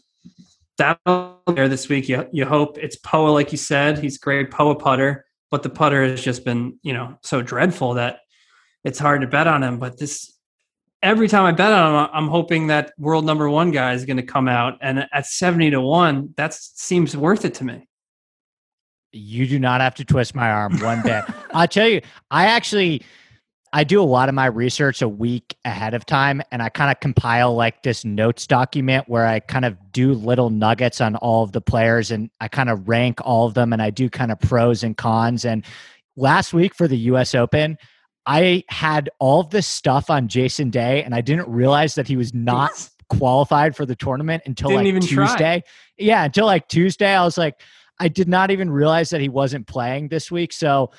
[0.77, 2.07] that'll be there this week.
[2.07, 3.99] You you hope it's Poa, like you said.
[3.99, 8.21] He's great Poa putter, but the putter has just been you know so dreadful that
[8.85, 9.77] it's hard to bet on him.
[9.77, 10.33] But this
[11.03, 14.17] every time I bet on him, I'm hoping that world number one guy is going
[14.17, 17.85] to come out, and at seventy to one, that seems worth it to me.
[19.11, 21.25] You do not have to twist my arm one bit.
[21.53, 23.03] I'll tell you, I actually
[23.71, 26.91] I do a lot of my research a week ahead of time and I kind
[26.91, 31.43] of compile like this notes document where I kind of do little nuggets on all
[31.43, 34.31] of the players and I kind of rank all of them and I do kind
[34.31, 35.63] of pros and cons and
[36.15, 37.77] last week for the US Open
[38.25, 42.17] I had all of this stuff on Jason Day and I didn't realize that he
[42.17, 45.27] was not qualified for the tournament until Didn't like even try.
[45.27, 45.63] Tuesday.
[45.97, 47.61] Yeah, until like Tuesday I was like
[47.99, 50.53] I did not even realize that he wasn't playing this week.
[50.53, 50.91] So,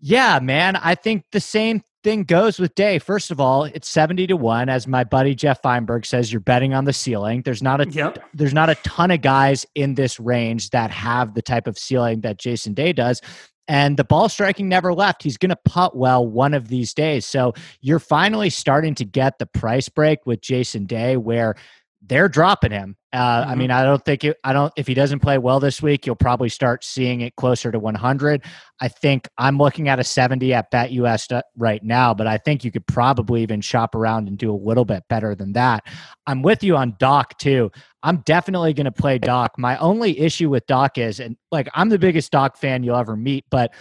[0.00, 2.98] yeah, man, I think the same thing goes with Day.
[2.98, 6.72] First of all, it's 70 to 1 as my buddy Jeff Feinberg says you're betting
[6.72, 7.42] on the ceiling.
[7.42, 8.18] There's not a Yep.
[8.34, 12.20] there's not a ton of guys in this range that have the type of ceiling
[12.20, 13.20] that Jason Day does.
[13.68, 15.24] And the ball striking never left.
[15.24, 17.26] He's going to putt well one of these days.
[17.26, 21.56] So you're finally starting to get the price break with Jason Day where
[22.00, 22.96] they're dropping him.
[23.16, 23.58] Uh, I Mhm.
[23.58, 24.70] mean, I don't think it, I don't.
[24.76, 28.44] If he doesn't play well this week, you'll probably start seeing it closer to 100.
[28.78, 32.70] I think I'm looking at a 70 at BetUS right now, but I think you
[32.70, 35.84] could probably even shop around and do a little bit better than that.
[36.26, 37.70] I'm with you on Doc too.
[38.02, 39.54] I'm definitely going to play Doc.
[39.58, 43.16] My only issue with Doc is, and like I'm the biggest Doc fan you'll ever
[43.16, 43.72] meet, but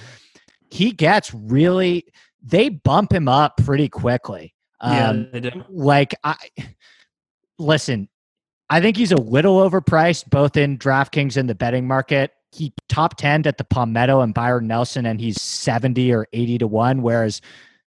[0.69, 2.05] he gets really.
[2.41, 4.53] They bump him up pretty quickly.
[4.81, 5.63] Yeah, Um, they do.
[5.67, 6.35] like I
[7.57, 8.07] listen,
[8.69, 12.31] I think he's a little overpriced both in DraftKings and the betting market.
[12.51, 16.67] He top 10 at the Palmetto and Byron Nelson, and he's 70 or 80 to
[16.67, 17.41] 1, whereas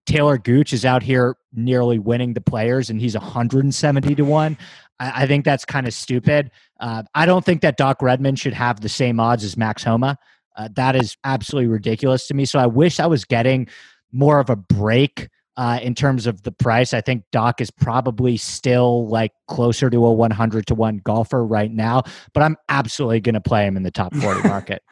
[0.07, 4.59] Taylor Gooch is out here nearly winning the players and he's 170 to 1.
[5.01, 6.51] I, I think that's kind of stupid.
[6.81, 10.19] Uh, I don't think that Doc Redman should have the same odds as Max Homa.
[10.57, 12.45] Uh, that is absolutely ridiculous to me.
[12.45, 13.69] So I wish I was getting
[14.13, 16.93] more of a break uh, in terms of the price.
[16.93, 21.71] I think Doc is probably still like closer to a 100 to 1 golfer right
[21.71, 22.03] now,
[22.33, 24.83] but I'm absolutely going to play him in the top 40 market.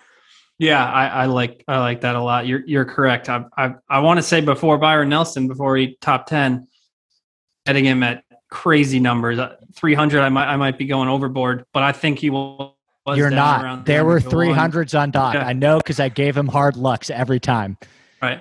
[0.58, 2.46] Yeah, I, I like I like that a lot.
[2.46, 3.28] You're you're correct.
[3.28, 6.68] I I, I want to say before Byron Nelson, before he top ten,
[7.66, 9.40] getting him at crazy numbers,
[9.74, 10.22] three hundred.
[10.22, 12.76] I might I might be going overboard, but I think he will.
[13.14, 13.84] You're not.
[13.84, 14.84] There were 300 one.
[14.86, 15.34] 300s on Doc.
[15.34, 15.44] Yeah.
[15.44, 17.76] I know because I gave him hard lucks every time.
[18.22, 18.40] Right.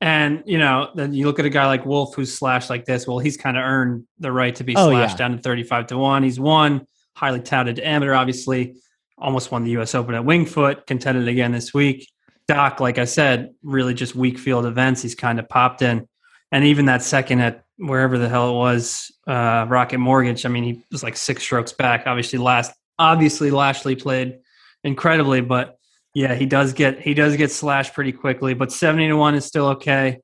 [0.00, 3.06] And you know, then you look at a guy like Wolff who's slashed like this.
[3.06, 5.28] Well, he's kind of earned the right to be Oh, slashed yeah.
[5.28, 6.22] down to thirty-five to one.
[6.22, 8.76] He's won, highly touted amateur, obviously.
[9.18, 9.94] Almost won the U.S.
[9.94, 10.86] Open at Winged Foot.
[10.86, 12.08] Contended again this week.
[12.48, 15.02] Doc, like I said, really just weak field events.
[15.02, 16.08] He's kind of popped in,
[16.50, 20.46] and even that second at wherever the hell it was, uh, Rocket Mortgage.
[20.46, 22.04] I mean, he was like six strokes back.
[22.06, 24.38] Obviously, last obviously Lashley played
[24.82, 25.76] incredibly, but
[26.14, 29.44] yeah, he does get he does get slashed pretty quickly, but seventy to one is
[29.44, 30.20] still okay.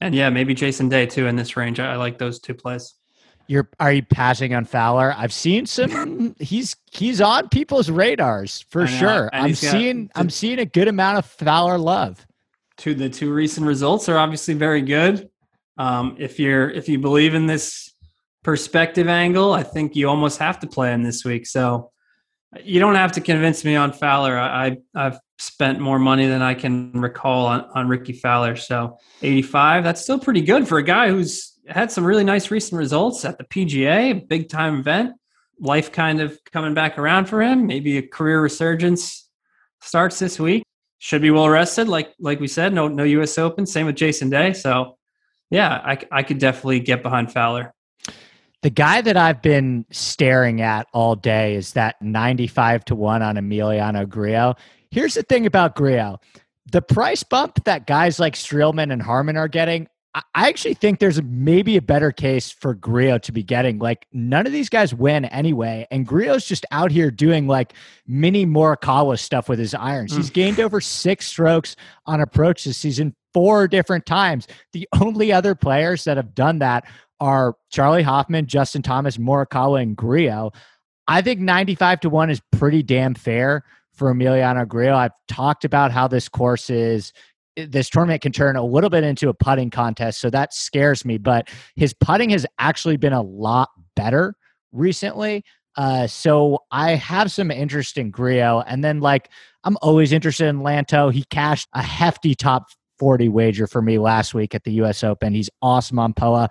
[0.00, 1.78] And yeah, maybe Jason Day too in this range.
[1.78, 2.94] I, I like those two plays.
[3.46, 5.14] You're are you passing on Fowler?
[5.16, 6.34] I've seen some.
[6.38, 9.28] he's he's on people's radars for sure.
[9.32, 12.26] and I'm got- seeing I'm seeing a good amount of Fowler love.
[12.78, 15.28] To the two recent results are obviously very good.
[15.76, 17.92] Um, if you're if you believe in this
[18.42, 21.46] perspective angle, I think you almost have to play him this week.
[21.46, 21.89] So
[22.64, 24.38] you don't have to convince me on Fowler.
[24.38, 28.56] I, I I've spent more money than I can recall on, on Rickie Fowler.
[28.56, 32.78] So 85, that's still pretty good for a guy who's had some really nice recent
[32.78, 35.14] results at the PGA, big time event.
[35.60, 37.66] Life kind of coming back around for him.
[37.66, 39.28] Maybe a career resurgence
[39.80, 40.64] starts this week.
[40.98, 42.74] Should be well rested, like like we said.
[42.74, 43.38] No no U.S.
[43.38, 43.66] Open.
[43.66, 44.52] Same with Jason Day.
[44.52, 44.98] So
[45.50, 47.74] yeah, I, I could definitely get behind Fowler.
[48.62, 53.36] The guy that I've been staring at all day is that 95 to 1 on
[53.36, 54.54] Emiliano Grillo.
[54.90, 56.20] Here's the thing about Grillo.
[56.70, 61.22] The price bump that guys like Streelman and Harman are getting, I actually think there's
[61.22, 63.78] maybe a better case for Grillo to be getting.
[63.78, 67.74] Like none of these guys win anyway, and Grillo's just out here doing like
[68.08, 70.12] mini Morikawa stuff with his irons.
[70.12, 70.16] Mm.
[70.16, 74.48] He's gained over six strokes on approach this season four different times.
[74.72, 76.84] The only other players that have done that
[77.20, 80.52] are Charlie Hoffman, Justin Thomas, Morikawa, and Grillo.
[81.06, 84.94] I think 95 to 1 is pretty damn fair for Emiliano Grillo.
[84.94, 87.12] I've talked about how this course is
[87.56, 91.18] this tournament can turn a little bit into a putting contest, so that scares me,
[91.18, 94.34] but his putting has actually been a lot better
[94.72, 95.44] recently.
[95.76, 99.28] Uh, so I have some interest in Grillo, and then like
[99.64, 101.12] I'm always interested in Lanto.
[101.12, 102.68] He cashed a hefty top
[102.98, 105.02] 40 wager for me last week at the U.S.
[105.02, 105.32] Open.
[105.32, 106.48] He's awesome on Poa.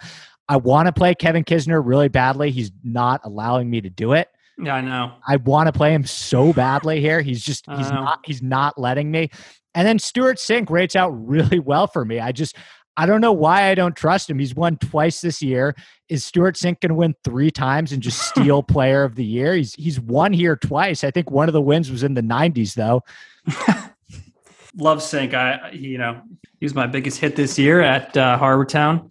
[0.50, 2.50] I want to play Kevin Kisner really badly.
[2.50, 4.30] He's not allowing me to do it.
[4.62, 5.14] Yeah, I know.
[5.26, 7.22] I want to play him so badly here.
[7.22, 9.30] He's just he's not he's not letting me.
[9.76, 12.20] And then Stewart Cink rates out really well for me.
[12.20, 12.58] I just
[12.97, 14.39] I don't know why I don't trust him.
[14.39, 15.76] He's won twice this year.
[16.10, 19.54] Is Stewart Cink going to win three times and just steal Player of the Year?
[19.56, 21.04] He's he's won here twice.
[21.04, 23.04] I think one of the wins was in the '90s, though.
[24.76, 25.34] Love Cink.
[25.34, 26.22] I you know
[26.60, 29.10] he was my biggest hit this year at uh, Harbour Town.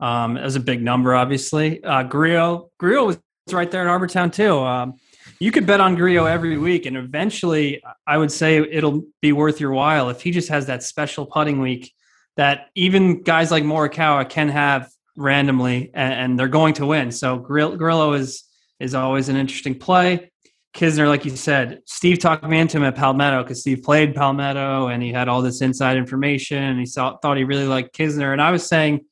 [0.00, 1.82] Um, was a big number, obviously.
[1.84, 3.18] Uh, Grillo Grillo was
[3.52, 4.58] right there in Harbour Town too.
[4.58, 4.94] Um,
[5.38, 9.60] you could bet on Grillo every week, and eventually, I would say it'll be worth
[9.60, 11.92] your while if he just has that special putting week
[12.36, 17.10] that even guys like Morikawa can have randomly, and, and they're going to win.
[17.10, 18.44] So Grillo is
[18.78, 20.30] is always an interesting play.
[20.74, 24.86] Kisner, like you said, Steve talked me into him at Palmetto because Steve played Palmetto
[24.86, 28.32] and he had all this inside information and he saw, thought he really liked Kisner.
[28.32, 29.04] And I was saying,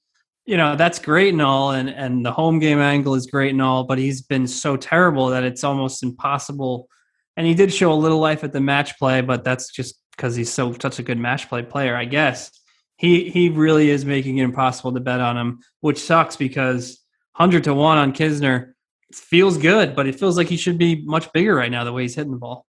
[0.48, 3.60] you know, that's great and all, and, and the home game angle is great and
[3.60, 6.88] all, but he's been so terrible that it's almost impossible.
[7.36, 10.34] And he did show a little life at the match play, but that's just because
[10.34, 12.50] he's so such a good match play player, I guess
[12.98, 17.64] he he really is making it impossible to bet on him, which sucks because hundred
[17.64, 18.72] to one on Kisner
[19.12, 22.02] feels good, but it feels like he should be much bigger right now the way
[22.02, 22.66] he's hitting the ball.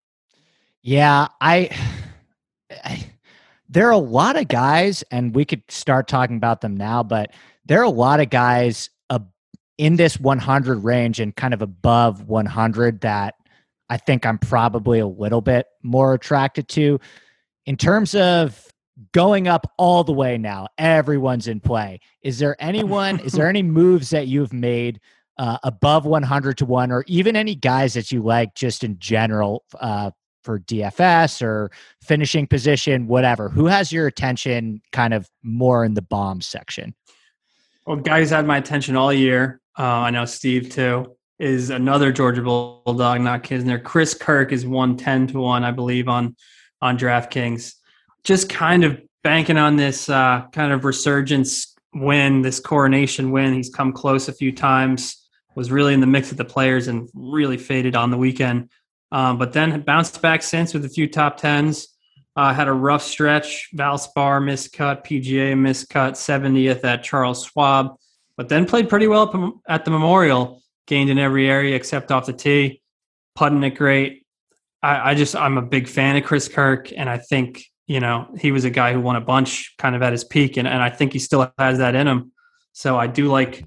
[0.81, 1.69] Yeah, I,
[2.83, 3.05] I
[3.69, 7.31] there are a lot of guys, and we could start talking about them now, but
[7.65, 9.19] there are a lot of guys uh,
[9.77, 13.35] in this 100 range and kind of above 100 that
[13.89, 16.99] I think I'm probably a little bit more attracted to.
[17.65, 18.65] In terms of
[19.11, 20.67] going up all the way now.
[20.77, 21.99] Everyone's in play.
[22.21, 24.99] Is there anyone, is there any moves that you've made
[25.37, 29.65] uh, above 100 to 1 or even any guys that you like just in general
[29.79, 30.11] uh,
[30.43, 33.49] for DFS or finishing position, whatever?
[33.49, 36.95] Who has your attention kind of more in the bomb section?
[37.85, 39.61] Well, guys had my attention all year.
[39.77, 43.83] Uh, I know Steve too is another Georgia Bulldog, not Kisner.
[43.83, 46.35] Chris Kirk is 110 to 1, I believe, on
[46.81, 47.73] on DraftKings
[48.25, 53.53] just kind of banking on this uh, kind of resurgence win, this coronation win.
[53.53, 57.07] He's come close a few times, was really in the mix with the players, and
[57.13, 58.69] really faded on the weekend.
[59.11, 61.87] Um, but then bounced back since with a few top tens.
[62.35, 63.69] Uh, had a rough stretch.
[63.75, 67.95] Valspar miscut, PGA miscut, 70th at Charles Schwab,
[68.35, 70.61] but then played pretty well at the Memorial.
[70.87, 72.81] Gained in every area except off the tee,
[73.35, 74.25] putting it great.
[74.83, 78.27] I, I just I'm a big fan of Chris Kirk, and I think you know,
[78.39, 80.81] he was a guy who won a bunch kind of at his peak, and, and
[80.81, 82.31] I think he still has that in him.
[82.73, 83.65] So I do like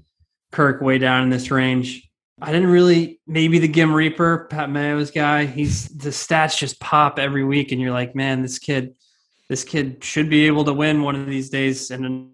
[0.51, 2.08] Kirk way down in this range.
[2.41, 5.45] I didn't really maybe the Ghim Reaper, Pat Mayo's guy.
[5.45, 8.95] He's the stats just pop every week, and you're like, man, this kid,
[9.47, 11.91] this kid should be able to win one of these days.
[11.91, 12.31] And then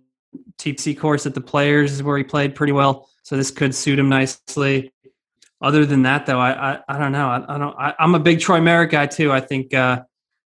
[0.57, 3.99] TPC course at the Players is where he played pretty well, so this could suit
[3.99, 4.91] him nicely.
[5.61, 7.27] Other than that, though, I I, I don't know.
[7.27, 7.75] I, I don't.
[7.77, 9.31] I, am a big Troy Merritt guy too.
[9.31, 10.03] I think uh,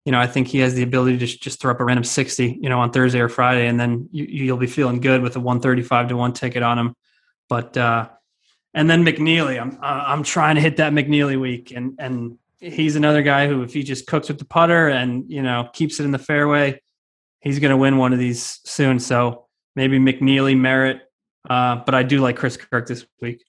[0.05, 2.59] you know, I think he has the ability to just throw up a random 60,
[2.61, 5.40] you know, on Thursday or Friday, and then you, will be feeling good with a
[5.40, 6.94] 135 to one ticket on him.
[7.48, 8.09] But, uh,
[8.75, 9.61] and then McNealy.
[9.61, 11.72] I'm, I'm trying to hit that McNealy week.
[11.75, 15.43] And, and he's another guy who, if he just cooks with the putter and, you
[15.43, 16.81] know, keeps it in the fairway,
[17.41, 18.99] he's going to win one of these soon.
[18.99, 19.47] So
[19.77, 21.01] maybe McNealy, Merritt.
[21.49, 23.45] Uh, but I do like Chris Kirk this week.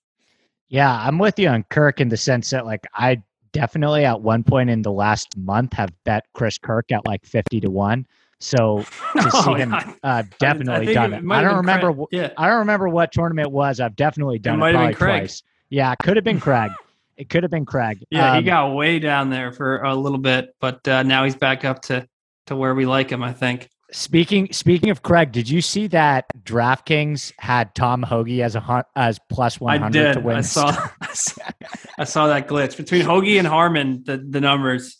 [0.68, 3.22] Yeah, I'm with you on Kirk in the sense that like I
[3.52, 7.62] definitely at one point in the last month have bet Chris Kirk at like 50
[7.62, 8.06] to 1.
[8.40, 8.80] So
[9.16, 9.74] to see oh, him,
[10.04, 11.24] uh, definitely I, I done it.
[11.24, 11.94] it I don't remember.
[11.94, 12.08] Craig.
[12.12, 12.30] Yeah.
[12.38, 13.80] I don't remember what tournament it was.
[13.80, 15.44] I've definitely done it, it probably twice.
[15.70, 16.72] Yeah, it could have been Craig.
[17.18, 18.04] It could have been Craig.
[18.10, 21.36] Yeah, um, he got way down there for a little bit, but uh, now he's
[21.36, 22.08] back up to
[22.48, 23.24] to where we like him.
[23.24, 23.70] I think.
[23.92, 29.20] Speaking speaking of Craig, did you see that DraftKings had Tom Hoge as a as
[29.30, 30.38] plus one hundred to win?
[30.38, 30.76] I saw
[31.98, 34.04] I saw that glitch between Hoge and Harman.
[34.06, 34.98] The the numbers.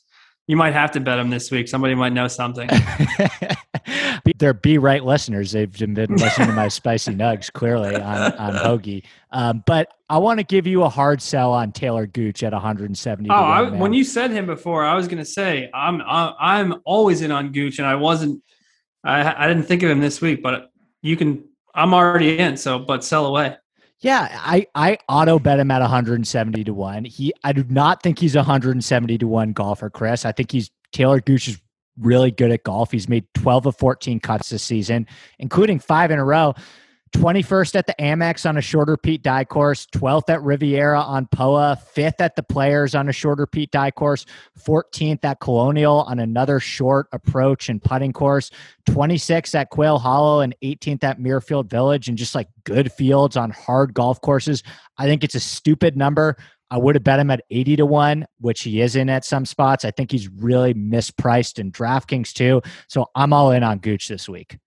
[0.48, 1.68] You might have to bet him this week.
[1.68, 2.70] Somebody might know something.
[4.38, 5.52] They're be right listeners.
[5.52, 9.04] They've been listening to my spicy nugs clearly on on Hoge.
[9.32, 13.30] Um, but I want to give you a hard sell on Taylor Gooch at 170.
[13.30, 17.22] Oh, I, when you said him before, I was going to say I'm I'm always
[17.22, 18.44] in on Gooch, and I wasn't
[19.06, 20.72] I, I didn't think of him this week, but
[21.02, 21.48] you can.
[21.74, 22.58] I'm already in.
[22.58, 23.58] So, but sell away.
[24.06, 27.06] Yeah, I I auto bet him at 170 to one.
[27.06, 30.26] He I do not think he's 170 to one golfer, Chris.
[30.26, 31.60] I think he's Taylor Gooch is
[32.00, 32.92] really good at golf.
[32.92, 35.08] He's made 12 of 14 cuts this season,
[35.40, 36.54] including five in a row.
[37.16, 41.80] 21st at the Amex on a shorter Pete Dye course, 12th at Riviera on POA,
[41.96, 44.26] 5th at the Players on a shorter Pete Dye course,
[44.60, 48.52] 14th at Colonial on another short approach and putting course,
[48.90, 53.50] 26th at Quail Hollow, and 18th at Muirfield Village, and just like good fields on
[53.50, 54.62] hard golf courses.
[54.98, 56.36] I think it's a stupid number.
[56.70, 59.46] I would have bet him at 80 to 1, which he is in at some
[59.46, 59.86] spots.
[59.86, 62.62] I think he's really mispriced in DraftKings too.
[62.90, 64.58] So I'm all in on Gooch this week.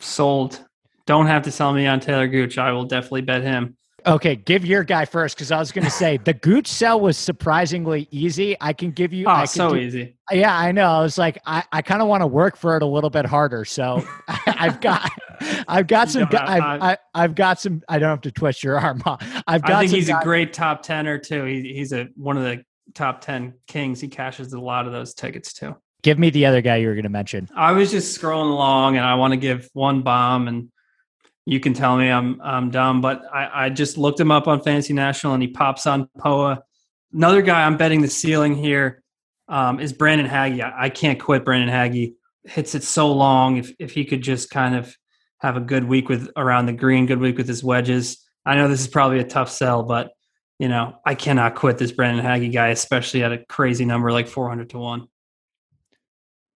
[0.00, 0.64] Sold.
[1.06, 2.58] Don't have to sell me on Taylor Gooch.
[2.58, 3.76] I will definitely bet him.
[4.06, 7.16] Okay, give your guy first because I was going to say the Gooch sell was
[7.16, 8.56] surprisingly easy.
[8.60, 9.26] I can give you.
[9.26, 10.16] Oh, I so do, easy.
[10.30, 10.88] Yeah, I know.
[10.88, 13.26] I was like, I, I kind of want to work for it a little bit
[13.26, 13.64] harder.
[13.64, 14.06] So
[14.46, 15.10] I've got,
[15.66, 17.82] I've got some, I've, I, I've got some.
[17.88, 19.02] I don't have to twist your arm.
[19.04, 19.72] I've got.
[19.72, 21.44] I think he's guys, a great top tenor too.
[21.44, 22.62] He, he's a one of the
[22.94, 24.00] top ten kings.
[24.00, 25.74] He cashes a lot of those tickets too.
[26.02, 27.48] Give me the other guy you were going to mention.
[27.56, 30.70] I was just scrolling along, and I want to give one bomb and
[31.46, 34.60] you can tell me I'm I'm dumb, but I, I just looked him up on
[34.60, 36.62] Fantasy National and he pops on POA.
[37.12, 39.02] Another guy I'm betting the ceiling here
[39.48, 40.60] um, is Brandon Hagy.
[40.60, 42.14] I, I, can't quit Brandon Hagy.
[42.44, 43.58] Hits it so long.
[43.58, 44.94] If if he could just kind of
[45.38, 48.24] have a good week with around the green, good week with his wedges.
[48.44, 50.10] I know this is probably a tough sell, but
[50.58, 54.26] you know I cannot quit this Brandon Hagy guy, especially at a crazy number like
[54.26, 55.06] 400 to one.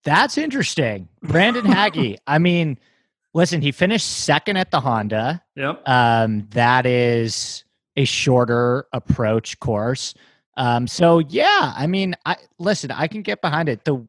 [0.02, 2.18] That's interesting, Brandon Hagy.
[2.26, 2.78] I mean
[3.32, 5.42] Listen, he finished second at the Honda.
[5.56, 5.88] Yep.
[5.88, 7.64] Um, that is
[7.96, 10.14] a shorter approach course.
[10.56, 13.84] Um, so yeah, I mean, I listen, I can get behind it.
[13.84, 14.06] The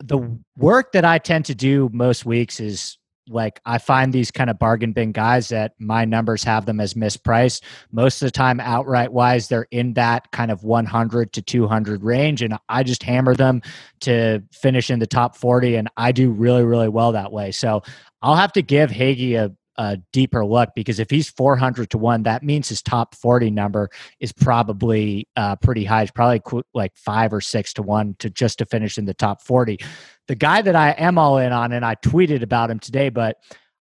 [0.00, 2.98] the work that I tend to do most weeks is
[3.28, 6.94] like I find these kind of bargain bin guys that my numbers have them as
[6.94, 7.62] mispriced.
[7.92, 12.42] Most of the time, outright wise, they're in that kind of 100 to 200 range,
[12.42, 13.62] and I just hammer them
[14.00, 17.52] to finish in the top 40, and I do really, really well that way.
[17.52, 17.82] So
[18.22, 22.22] I'll have to give Hagy a, a deeper look because if he's 400 to 1,
[22.24, 26.02] that means his top 40 number is probably uh, pretty high.
[26.02, 29.42] It's probably like five or six to 1 to just to finish in the top
[29.42, 29.78] 40.
[30.28, 33.38] The guy that I am all in on, and I tweeted about him today, but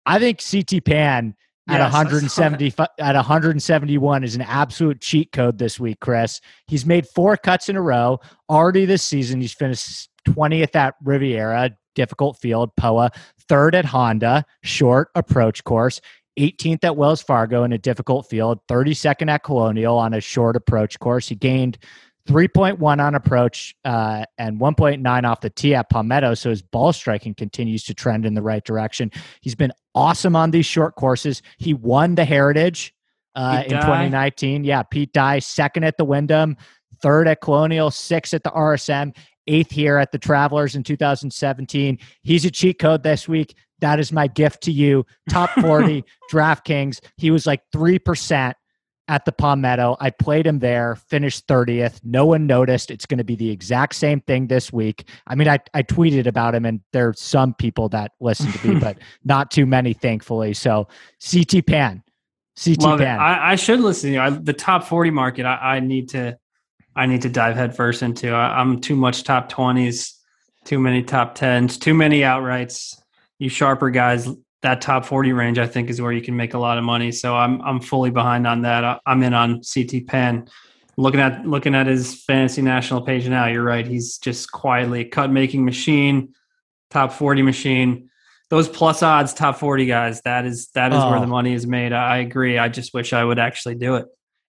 [0.05, 1.35] I think CT Pan
[1.67, 6.39] at yes, 170 at 171 is an absolute cheat code this week, Chris.
[6.67, 8.19] He's made four cuts in a row
[8.49, 9.41] already this season.
[9.41, 13.11] He's finished 20th at Riviera, difficult field, POA,
[13.47, 16.01] third at Honda, short approach course,
[16.39, 20.99] 18th at Wells Fargo in a difficult field, 32nd at Colonial on a short approach
[20.99, 21.27] course.
[21.27, 21.77] He gained
[22.27, 26.33] 3.1 on approach uh, and 1.9 off the tee at Palmetto.
[26.33, 29.11] So his ball striking continues to trend in the right direction.
[29.41, 31.41] He's been awesome on these short courses.
[31.57, 32.93] He won the Heritage
[33.35, 34.63] uh, in 2019.
[34.63, 36.57] Yeah, Pete Dye, second at the Wyndham,
[37.01, 39.15] third at Colonial, sixth at the RSM,
[39.47, 41.99] eighth here at the Travelers in 2017.
[42.23, 43.55] He's a cheat code this week.
[43.79, 45.05] That is my gift to you.
[45.29, 46.99] Top 40 DraftKings.
[47.17, 48.53] He was like 3%
[49.07, 49.97] at the Palmetto.
[49.99, 51.99] I played him there, finished 30th.
[52.03, 52.89] No one noticed.
[52.89, 55.07] It's going to be the exact same thing this week.
[55.27, 58.67] I mean, I, I tweeted about him, and there are some people that listen to
[58.67, 60.53] me, but not too many, thankfully.
[60.53, 60.87] So,
[61.31, 62.03] CT Pan.
[62.63, 63.19] CT Love Pan.
[63.19, 64.21] I, I, should listen to you.
[64.21, 66.37] I, the top 40 market, I, I need to
[66.95, 68.31] I need to dive headfirst into.
[68.31, 70.13] I, I'm too much top twenties,
[70.63, 72.95] too many top tens, too many outrights.
[73.37, 74.29] You sharper guys,
[74.61, 77.11] that top forty range, I think, is where you can make a lot of money.
[77.11, 78.83] So I'm I'm fully behind on that.
[78.83, 80.47] I, I'm in on CT Pan.
[80.97, 83.85] Looking at looking at his fantasy national page now, you're right.
[83.85, 86.33] He's just quietly a cut making machine,
[86.89, 88.09] top forty machine.
[88.49, 91.09] Those plus odds top forty guys, that is that is oh.
[91.09, 91.29] where the oh.
[91.29, 91.91] money is made.
[91.91, 92.57] I agree.
[92.57, 94.05] I just wish I would actually do it.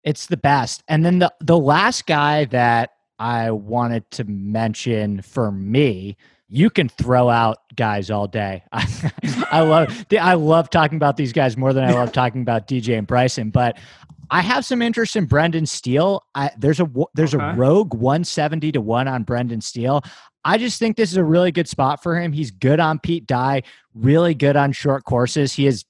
[0.06, 0.82] It's the best.
[0.88, 6.16] And then the the last guy that I wanted to mention for me,
[6.48, 8.62] you can throw out guys all day.
[8.72, 9.12] I,
[9.50, 12.96] I love I love talking about these guys more than I love talking about DJ
[12.96, 13.78] and Bryson, but
[14.30, 16.24] I have some interest in Brendan Steele.
[16.34, 17.44] I, there's a there's okay.
[17.44, 20.02] a rogue 170 to 1 on Brendan Steele.
[20.44, 22.32] I just think this is a really good spot for him.
[22.32, 25.52] He's good on Pete Dye, really good on short courses.
[25.52, 25.84] He has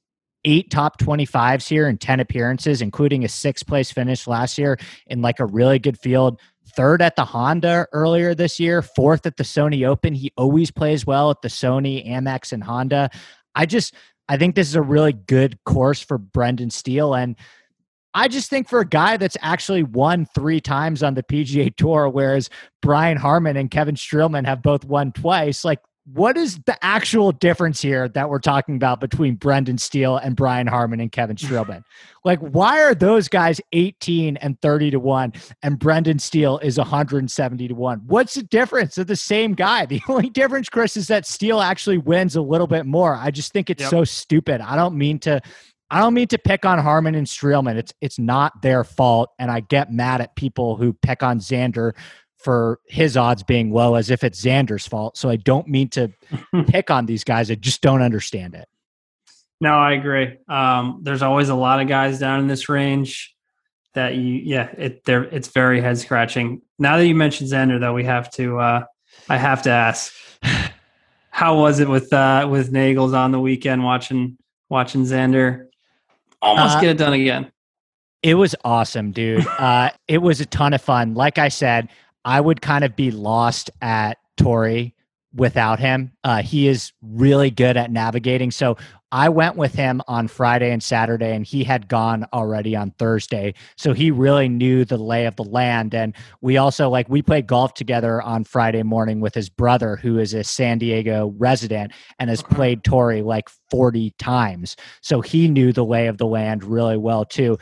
[0.46, 4.78] eight top 25s here in 10 appearances, including a sixth place finish last year
[5.08, 6.40] in like a really good field.
[6.74, 10.14] Third at the Honda earlier this year, fourth at the Sony Open.
[10.14, 13.10] He always plays well at the Sony, Amex, and Honda.
[13.54, 13.94] I just,
[14.28, 17.14] I think this is a really good course for Brendan Steele.
[17.14, 17.36] And
[18.14, 22.08] I just think for a guy that's actually won three times on the PGA Tour,
[22.08, 22.48] whereas
[22.82, 25.80] Brian Harman and Kevin Streelman have both won twice, like
[26.12, 30.68] what is the actual difference here that we're talking about between Brendan Steele and Brian
[30.68, 31.82] Harman and Kevin Streelman?
[32.24, 35.32] like, why are those guys 18 and 30 to 1
[35.64, 38.02] and Brendan Steele is 170 to 1?
[38.06, 38.94] What's the difference?
[38.94, 39.84] They're the same guy.
[39.86, 43.16] The only difference, Chris, is that Steele actually wins a little bit more.
[43.16, 43.90] I just think it's yep.
[43.90, 44.60] so stupid.
[44.60, 45.40] I don't mean to
[45.88, 47.76] I don't mean to pick on Harman and Streelman.
[47.76, 51.92] It's it's not their fault, and I get mad at people who pick on Xander
[52.36, 55.16] for his odds being low as if it's Xander's fault.
[55.16, 56.12] So I don't mean to
[56.68, 57.50] pick on these guys.
[57.50, 58.68] I just don't understand it.
[59.60, 60.36] No, I agree.
[60.48, 63.34] Um, there's always a lot of guys down in this range
[63.94, 66.60] that you, yeah, it there it's very head scratching.
[66.78, 68.84] Now that you mentioned Xander, though, we have to, uh,
[69.28, 70.12] I have to ask,
[71.30, 74.36] how was it with uh, with Nagels on the weekend watching
[74.68, 75.68] watching Xander
[76.42, 77.50] almost uh, get it done again?
[78.22, 79.46] It was awesome, dude.
[79.46, 81.14] uh, it was a ton of fun.
[81.14, 81.88] Like I said,
[82.26, 84.94] I would kind of be lost at Torrey
[85.32, 86.12] without him.
[86.24, 88.50] Uh, he is really good at navigating.
[88.50, 88.76] So
[89.12, 93.54] I went with him on Friday and Saturday, and he had gone already on Thursday.
[93.76, 95.94] So he really knew the lay of the land.
[95.94, 100.18] And we also, like, we played golf together on Friday morning with his brother, who
[100.18, 104.74] is a San Diego resident and has played Torrey like 40 times.
[105.00, 107.58] So he knew the lay of the land really well, too.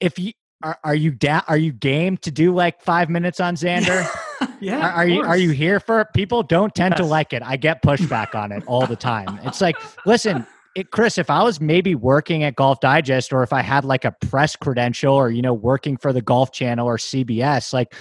[0.00, 0.32] If you,
[0.62, 1.42] are, are you down?
[1.48, 4.06] Are you game to do like five minutes on Xander?
[4.60, 4.88] yeah.
[4.88, 6.08] Are, are you are you here for it?
[6.14, 7.00] People don't tend yes.
[7.00, 7.42] to like it.
[7.42, 9.38] I get pushback on it all the time.
[9.44, 9.76] It's like,
[10.06, 13.84] listen, it, Chris, if I was maybe working at Golf Digest or if I had
[13.84, 17.94] like a press credential or you know working for the Golf Channel or CBS, like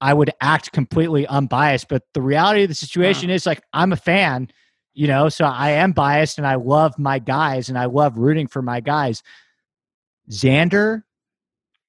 [0.00, 1.88] I would act completely unbiased.
[1.88, 3.34] But the reality of the situation uh.
[3.34, 4.48] is like I'm a fan,
[4.92, 8.48] you know, so I am biased and I love my guys and I love rooting
[8.48, 9.22] for my guys.
[10.30, 11.02] Xander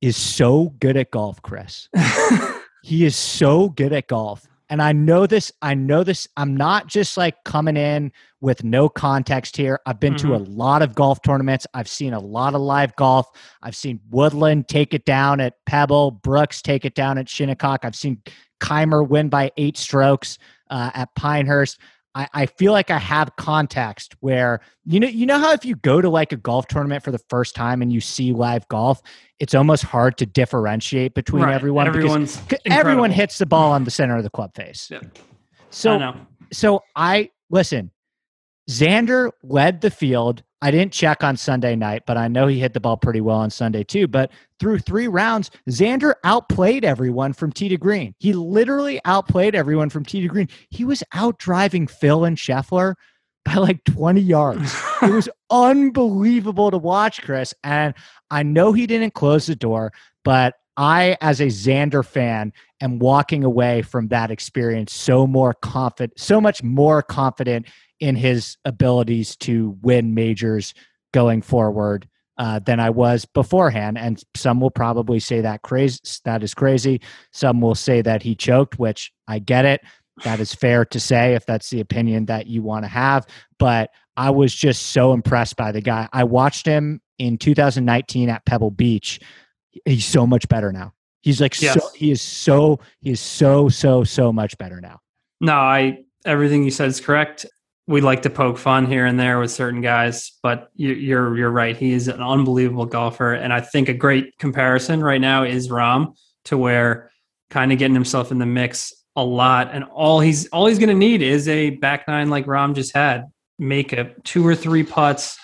[0.04, 1.88] is so good at golf, Chris.
[2.84, 4.46] he is so good at golf.
[4.70, 6.28] And I know this, I know this.
[6.36, 9.80] I'm not just like coming in with no context here.
[9.86, 10.28] I've been mm-hmm.
[10.28, 10.58] to a mm-hmm.
[10.58, 11.66] lot of golf tournaments.
[11.74, 13.28] I've seen a lot of live golf.
[13.62, 17.86] I've seen Woodland take it down at Pebble, Brooks take it down at Shinnecock.
[17.86, 18.22] I've seen
[18.60, 20.38] Kaymer win by eight strokes
[20.70, 21.80] uh, at Pinehurst.
[22.16, 25.76] I, I feel like I have context where you know you know how if you
[25.76, 29.02] go to like a golf tournament for the first time and you see live golf,
[29.40, 31.54] it's almost hard to differentiate between right.
[31.54, 34.90] everyone Everyone's because everyone hits the ball on the center of the club face.
[34.92, 35.02] Yeah.
[35.70, 36.16] So I
[36.52, 37.92] so I listen.
[38.70, 42.74] Xander led the field I didn't check on Sunday night, but I know he hit
[42.74, 44.08] the ball pretty well on Sunday too.
[44.08, 48.16] But through three rounds, Xander outplayed everyone from tee to green.
[48.20, 50.48] He literally outplayed everyone from tee to green.
[50.70, 52.96] He was out driving Phil and Scheffler
[53.44, 54.74] by like 20 yards.
[55.02, 57.54] it was unbelievable to watch, Chris.
[57.66, 57.94] And
[58.32, 59.92] I know he didn't close the door,
[60.24, 62.52] but I, as a Xander fan,
[62.82, 67.68] am walking away from that experience so more confident, so much more confident
[68.00, 70.74] in his abilities to win majors
[71.14, 72.08] going forward
[72.38, 73.98] uh, than I was beforehand.
[73.98, 77.02] And some will probably say that crazy that is crazy.
[77.32, 79.82] Some will say that he choked, which I get it.
[80.24, 83.26] That is fair to say if that's the opinion that you want to have.
[83.60, 86.08] But I was just so impressed by the guy.
[86.14, 89.20] I watched him in 2019 at Pebble Beach.
[89.86, 90.94] He's so much better now.
[91.22, 91.76] He's like yes.
[91.76, 95.00] so he is so he is so so so much better now.
[95.40, 97.46] No, I everything you said is correct
[97.88, 101.76] we like to poke fun here and there with certain guys, but you're you're right.
[101.76, 106.16] He is an unbelievable golfer, and I think a great comparison right now is Rahm,
[106.46, 107.12] to where
[107.50, 110.90] kind of getting himself in the mix a lot, and all he's all he's going
[110.90, 113.26] to need is a back nine like Rahm just had.
[113.60, 115.38] Make a two or three putts.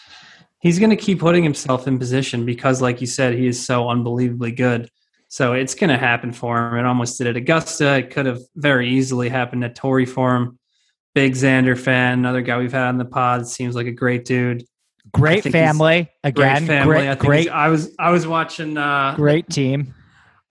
[0.59, 3.89] He's going to keep putting himself in position because, like you said, he is so
[3.89, 4.89] unbelievably good.
[5.29, 6.77] So it's going to happen for him.
[6.77, 7.97] It almost did at Augusta.
[7.97, 10.59] It could have very easily happened at Torrey for him
[11.19, 12.19] big Xander fan.
[12.19, 14.65] Another guy we've had on the pod seems like a great dude.
[15.11, 16.65] Great family again.
[16.65, 16.95] Great family.
[16.95, 18.77] Great, I, great I was I was watching.
[18.77, 19.93] Uh, great team.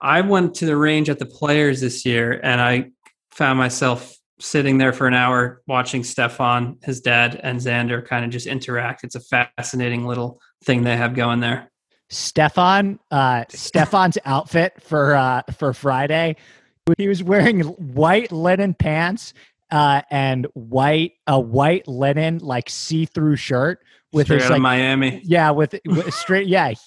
[0.01, 2.91] I went to the range at the Players this year, and I
[3.31, 8.31] found myself sitting there for an hour watching Stefan, his dad, and Xander kind of
[8.31, 9.03] just interact.
[9.03, 9.21] It's a
[9.57, 11.71] fascinating little thing they have going there.
[12.09, 16.35] Stefan, uh, Stefan's outfit for uh, for Friday,
[16.97, 19.33] he was wearing white linen pants
[19.71, 23.79] uh, and white a white linen like see through shirt
[24.11, 25.21] with straight his like Miami.
[25.23, 26.47] Yeah, with, with straight.
[26.47, 26.73] Yeah.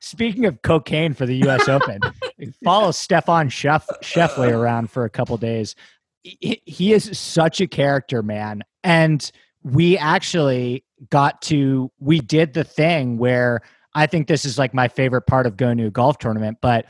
[0.00, 1.68] Speaking of cocaine for the U.S.
[1.68, 2.00] Open,
[2.64, 5.74] follow Stefan Sheff, Scheffler around for a couple days.
[6.24, 9.30] He, is such a character, man, and
[9.62, 13.60] we actually got to we did the thing where
[13.94, 16.58] I think this is like my favorite part of going to a golf tournament.
[16.60, 16.86] But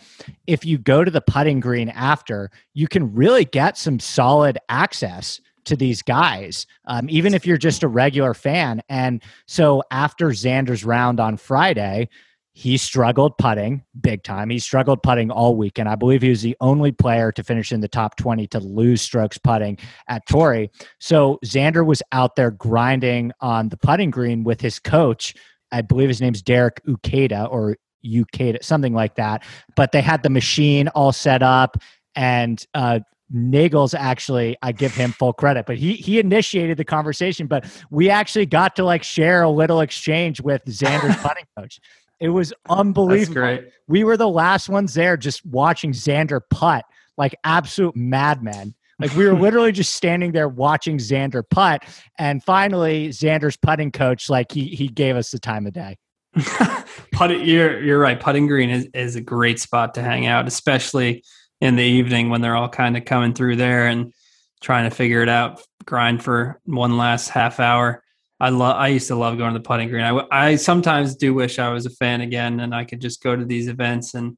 [0.47, 5.41] if you go to the putting green after, you can really get some solid access
[5.64, 8.82] to these guys, um, even if you're just a regular fan.
[8.89, 12.09] And so after Xander's round on Friday,
[12.55, 14.49] he struggled putting big time.
[14.49, 15.79] He struggled putting all week.
[15.79, 18.61] And I believe he was the only player to finish in the top 20 to
[18.61, 19.77] lose strokes putting
[20.09, 20.71] at Torrey.
[21.01, 25.35] So Xander was out there grinding on the putting green with his coach
[25.75, 27.77] I believe his name's Derek Ukeda or
[28.07, 29.43] Ukeda, something like that.
[29.75, 31.77] But they had the machine all set up,
[32.15, 33.01] and uh,
[33.35, 37.49] Nagels actually, I give him full credit, but he he initiated the conversation.
[37.49, 41.81] But we actually got to like share a little exchange with Xander's putting coach.
[42.21, 43.59] It was unbelievable.
[43.89, 46.85] We were the last ones there, just watching Xander putt
[47.17, 48.75] like absolute madmen.
[48.99, 51.85] Like we were literally just standing there watching Xander putt,
[52.19, 55.97] and finally Xander's putting coach, like he he gave us the time of day.
[57.12, 58.19] Putting, you're you're right.
[58.19, 61.23] Putting green is, is a great spot to hang out, especially
[61.61, 64.12] in the evening when they're all kind of coming through there and
[64.61, 68.03] trying to figure it out, grind for one last half hour.
[68.41, 68.76] I love.
[68.76, 70.05] I used to love going to the putting green.
[70.05, 73.35] I, I sometimes do wish I was a fan again, and I could just go
[73.37, 74.37] to these events and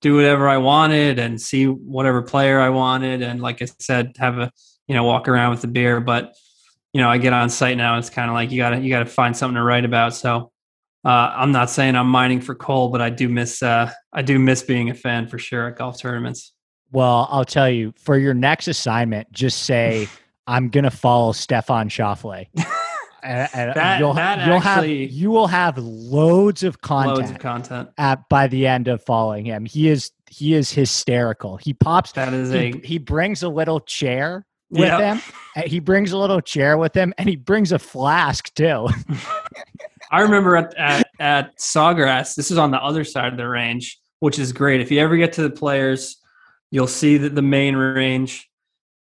[0.00, 4.38] do whatever I wanted and see whatever player I wanted, and like I said, have
[4.38, 4.50] a
[4.88, 6.00] you know walk around with the beer.
[6.00, 6.34] But
[6.92, 7.98] you know, I get on site now.
[7.98, 10.14] It's kind of like you gotta you gotta find something to write about.
[10.14, 10.50] So
[11.04, 14.38] uh, I'm not saying I'm mining for coal, but I do miss uh, I do
[14.38, 16.52] miss being a fan for sure at golf tournaments.
[16.90, 20.08] Well, I'll tell you for your next assignment, just say
[20.48, 22.48] I'm gonna follow Stefan Schauffele.
[23.26, 27.30] and, and That- you'll, that you'll actually- have you will have loads of content Loads
[27.30, 27.88] of content.
[27.98, 29.64] at by the end of following him.
[29.66, 31.56] He is he is hysterical.
[31.56, 35.00] He pops That is he, a he brings a little chair with Yep.
[35.00, 35.22] him.
[35.54, 38.88] and He brings a little chair with him and he brings a flask too.
[40.10, 43.98] I remember at, at, at Sawgrass, this is on the other side of the range,
[44.20, 44.80] which is great.
[44.80, 46.16] If you ever get to the players,
[46.70, 48.48] you'll see the, the main range.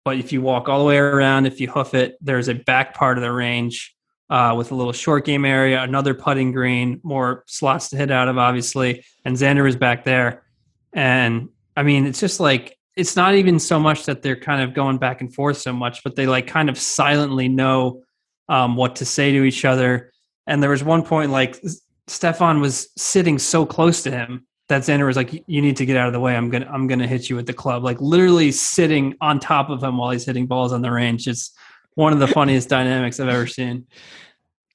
[0.05, 2.95] But if you walk all the way around, if you hoof it, there's a back
[2.95, 3.95] part of the range
[4.31, 8.29] uh, with a little short game area, another putting green, more slots to hit out
[8.29, 9.05] of, obviously.
[9.25, 10.45] And Xander was back there.
[10.93, 14.75] And I mean, it's just like, it's not even so much that they're kind of
[14.75, 18.03] going back and forth so much, but they like kind of silently know
[18.49, 20.13] um, what to say to each other.
[20.47, 21.63] And there was one point like
[22.07, 25.97] Stefan was sitting so close to him that Xander was like, "You need to get
[25.97, 26.37] out of the way.
[26.37, 29.83] I'm gonna I'm gonna hit you with the club." Like literally sitting on top of
[29.83, 31.29] him while he's hitting balls on the range.
[31.29, 31.55] It's
[31.95, 33.87] one of the funniest dynamics I've ever seen.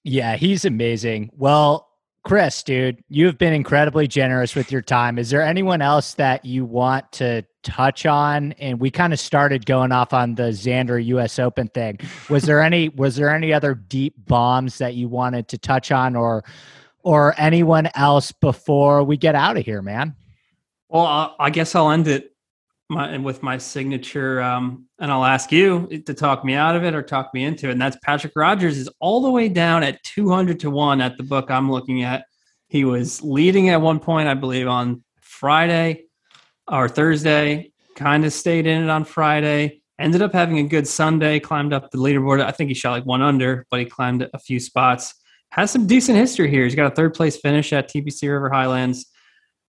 [0.04, 1.32] Yeah, he's amazing.
[1.34, 1.88] Well,
[2.24, 5.18] Chris, dude, you've been incredibly generous with your time.
[5.18, 8.52] Is there anyone else that you want to touch on?
[8.54, 12.00] And we kind of started going off on the Xander US Open thing.
[12.30, 16.18] Was there any was there any other deep bombs that you wanted to touch on
[16.18, 16.44] or
[17.04, 20.14] or anyone else before we get out of here, man?
[20.90, 22.34] Well, I, I guess I'll end it
[22.90, 26.84] my, and with my signature, um, and I'll ask you to talk me out of
[26.84, 27.74] it or talk me into it.
[27.74, 31.24] And that's Patrick Rodgers is all the way down at 200 to 1 at the
[31.24, 32.26] book I'm looking at.
[32.70, 36.06] He was leading at one point, I believe, on Friday
[36.68, 39.82] or Thursday, kind of stayed in it on Friday.
[40.00, 42.44] Ended up having a good Sunday, climbed up the leaderboard.
[42.44, 45.16] I think he shot like one under, but he climbed a few spots.
[45.52, 46.66] Has some decent history here.
[46.66, 49.08] He's got a third place finish at TPC River Highlands.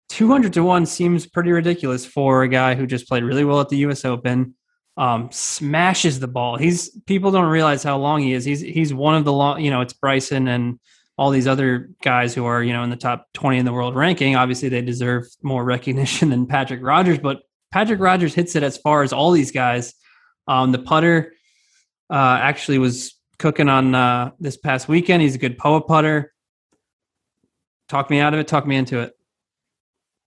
[0.09, 3.69] 200 to 1 seems pretty ridiculous for a guy who just played really well at
[3.69, 4.55] the US Open.
[4.95, 6.57] Um, smashes the ball.
[6.57, 8.43] He's people don't realize how long he is.
[8.43, 10.79] He's he's one of the long, you know, it's Bryson and
[11.17, 13.95] all these other guys who are, you know, in the top 20 in the world
[13.95, 14.35] ranking.
[14.35, 17.41] Obviously, they deserve more recognition than Patrick Rodgers, but
[17.71, 19.93] Patrick Rodgers hits it as far as all these guys.
[20.47, 21.33] Um, the putter
[22.09, 25.21] uh, actually was cooking on uh, this past weekend.
[25.21, 26.33] He's a good poa putter.
[27.89, 28.47] Talk me out of it.
[28.47, 29.16] Talk me into it.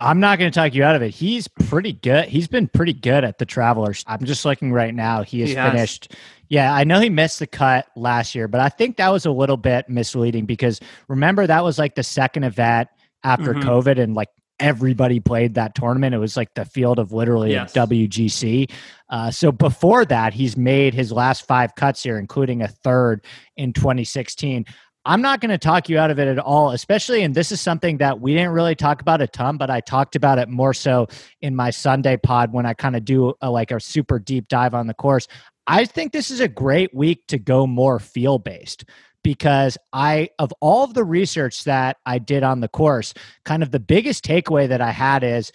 [0.00, 1.10] I'm not going to talk you out of it.
[1.10, 2.28] He's pretty good.
[2.28, 4.02] He's been pretty good at the Travelers.
[4.06, 5.22] I'm just looking right now.
[5.22, 5.72] He has He has.
[5.72, 6.16] finished.
[6.48, 9.30] Yeah, I know he missed the cut last year, but I think that was a
[9.30, 12.88] little bit misleading because remember that was like the second event
[13.24, 13.62] after Mhm.
[13.62, 16.14] COVID and like everybody played that tournament.
[16.14, 17.72] It was like the field of literally Yes.
[17.72, 18.68] WGC.
[19.08, 23.24] Uh, so before that, he's made his last five cuts here, including a third
[23.56, 24.64] in 2016.
[25.04, 27.60] I'm not going to talk you out of it at all, especially, and this is
[27.60, 30.74] something that we didn't really talk about a ton, but I talked about it more
[30.74, 31.08] so
[31.40, 34.74] in my Sunday pod when I kind of do a, like a super deep dive
[34.74, 35.26] on the course.
[35.66, 38.84] I think this is a great week to go more feel based
[39.22, 43.70] because I, of all of the research that I did on the course, kind of
[43.70, 45.50] the biggest takeaway that I had is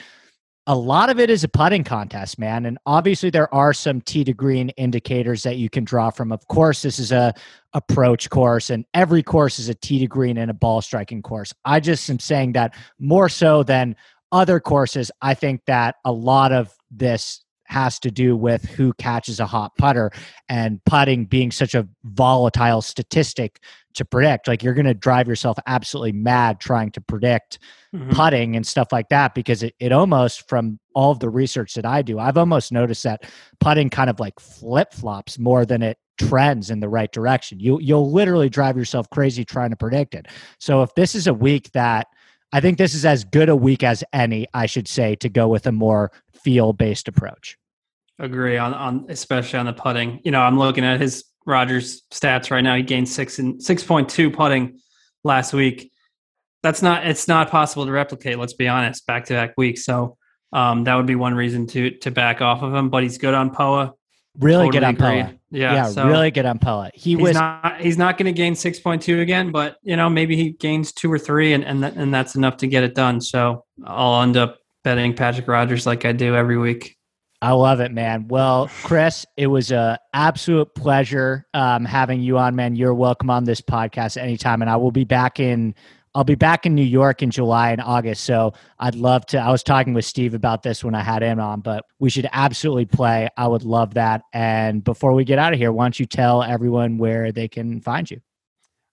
[0.68, 2.66] a lot of it is a putting contest, man.
[2.66, 6.32] And obviously, there are some tee to green indicators that you can draw from.
[6.32, 7.34] Of course, this is a
[7.74, 11.54] approach course, and every course is a tee to green and a ball striking course.
[11.66, 13.96] I just am saying that more so than
[14.32, 15.12] other courses.
[15.22, 19.72] I think that a lot of this has to do with who catches a hot
[19.78, 20.12] putter
[20.50, 23.60] and putting being such a volatile statistic
[23.96, 24.48] to predict.
[24.48, 27.60] Like you're going to drive yourself absolutely mad trying to predict
[27.94, 28.12] mm-hmm.
[28.12, 31.86] putting and stuff like that because it, it almost, from all of the research that
[31.86, 33.24] I do, I've almost noticed that
[33.60, 37.60] putting kind of like flip flops more than it trends in the right direction.
[37.60, 40.28] You you'll literally drive yourself crazy trying to predict it.
[40.60, 42.08] So if this is a week that
[42.54, 45.48] I think this is as good a week as any, I should say, to go
[45.48, 47.58] with a more feel based approach.
[48.18, 50.22] Agree on on especially on the putting.
[50.24, 52.76] You know, I'm looking at his Rodgers stats right now.
[52.76, 54.80] He gained six and six point two putting
[55.24, 55.92] last week.
[56.64, 58.40] That's not it's not possible to replicate.
[58.40, 59.86] Let's be honest, back to back weeks.
[59.86, 60.18] So
[60.54, 62.90] um, that would be one reason to to back off of him.
[62.90, 63.94] But he's good on Poa.
[64.40, 65.34] Really totally good on Poa.
[65.52, 66.92] Yeah, yeah, so really good on Poa.
[66.94, 69.96] He he's was not he's not going to gain six point two again, but you
[69.96, 72.84] know maybe he gains two or three, and and th- and that's enough to get
[72.84, 73.22] it done.
[73.22, 76.95] So I'll end up betting Patrick Rodgers like I do every week.
[77.46, 78.28] I love it, man.
[78.28, 82.76] Well, Chris, it was a absolute pleasure um, having you on, man.
[82.76, 85.76] You're welcome on this podcast anytime, and I will be back in
[86.16, 88.24] I'll be back in New York in July and August.
[88.24, 89.38] So I'd love to.
[89.38, 92.28] I was talking with Steve about this when I had him on, but we should
[92.32, 93.30] absolutely play.
[93.38, 94.24] I would love that.
[94.34, 97.80] And before we get out of here, why don't you tell everyone where they can
[97.80, 98.22] find you?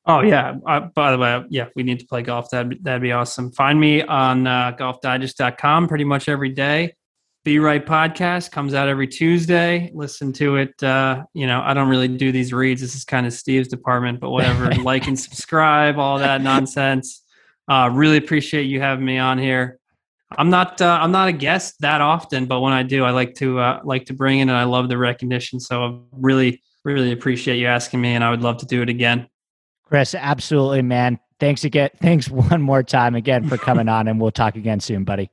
[0.05, 0.57] Oh yeah.
[0.67, 2.51] Uh, by the way, yeah, we need to play golf.
[2.51, 3.51] That'd that'd be awesome.
[3.51, 6.93] Find me on uh, golfdigest.com pretty much every day.
[7.45, 9.91] Be Right podcast comes out every Tuesday.
[9.95, 10.81] Listen to it.
[10.81, 12.81] Uh, you know, I don't really do these reads.
[12.81, 14.73] This is kind of Steve's department, but whatever.
[14.83, 17.23] like and subscribe, all that nonsense.
[17.67, 19.81] Uh, really appreciate you having me on here.
[20.39, 23.35] I'm not uh, I'm not a guest that often, but when I do, I like
[23.37, 25.59] to uh, like to bring in, and I love the recognition.
[25.59, 28.89] So I really really appreciate you asking me, and I would love to do it
[28.89, 29.29] again.
[29.85, 31.19] Chris, absolutely, man.
[31.41, 31.91] Thanks again.
[32.01, 35.31] Thanks one more time again for coming on, and we'll talk again soon, buddy.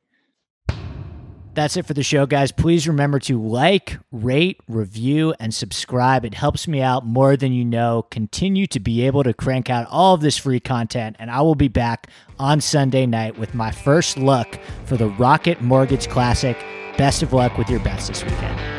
[1.59, 2.53] That's it for the show, guys.
[2.53, 6.23] Please remember to like, rate, review, and subscribe.
[6.23, 8.03] It helps me out more than you know.
[8.11, 11.55] Continue to be able to crank out all of this free content, and I will
[11.55, 12.07] be back
[12.39, 16.57] on Sunday night with my first look for the Rocket Mortgage Classic.
[16.97, 18.78] Best of luck with your bets this weekend.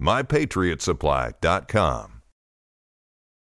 [0.00, 2.17] mypatriotsupply.com.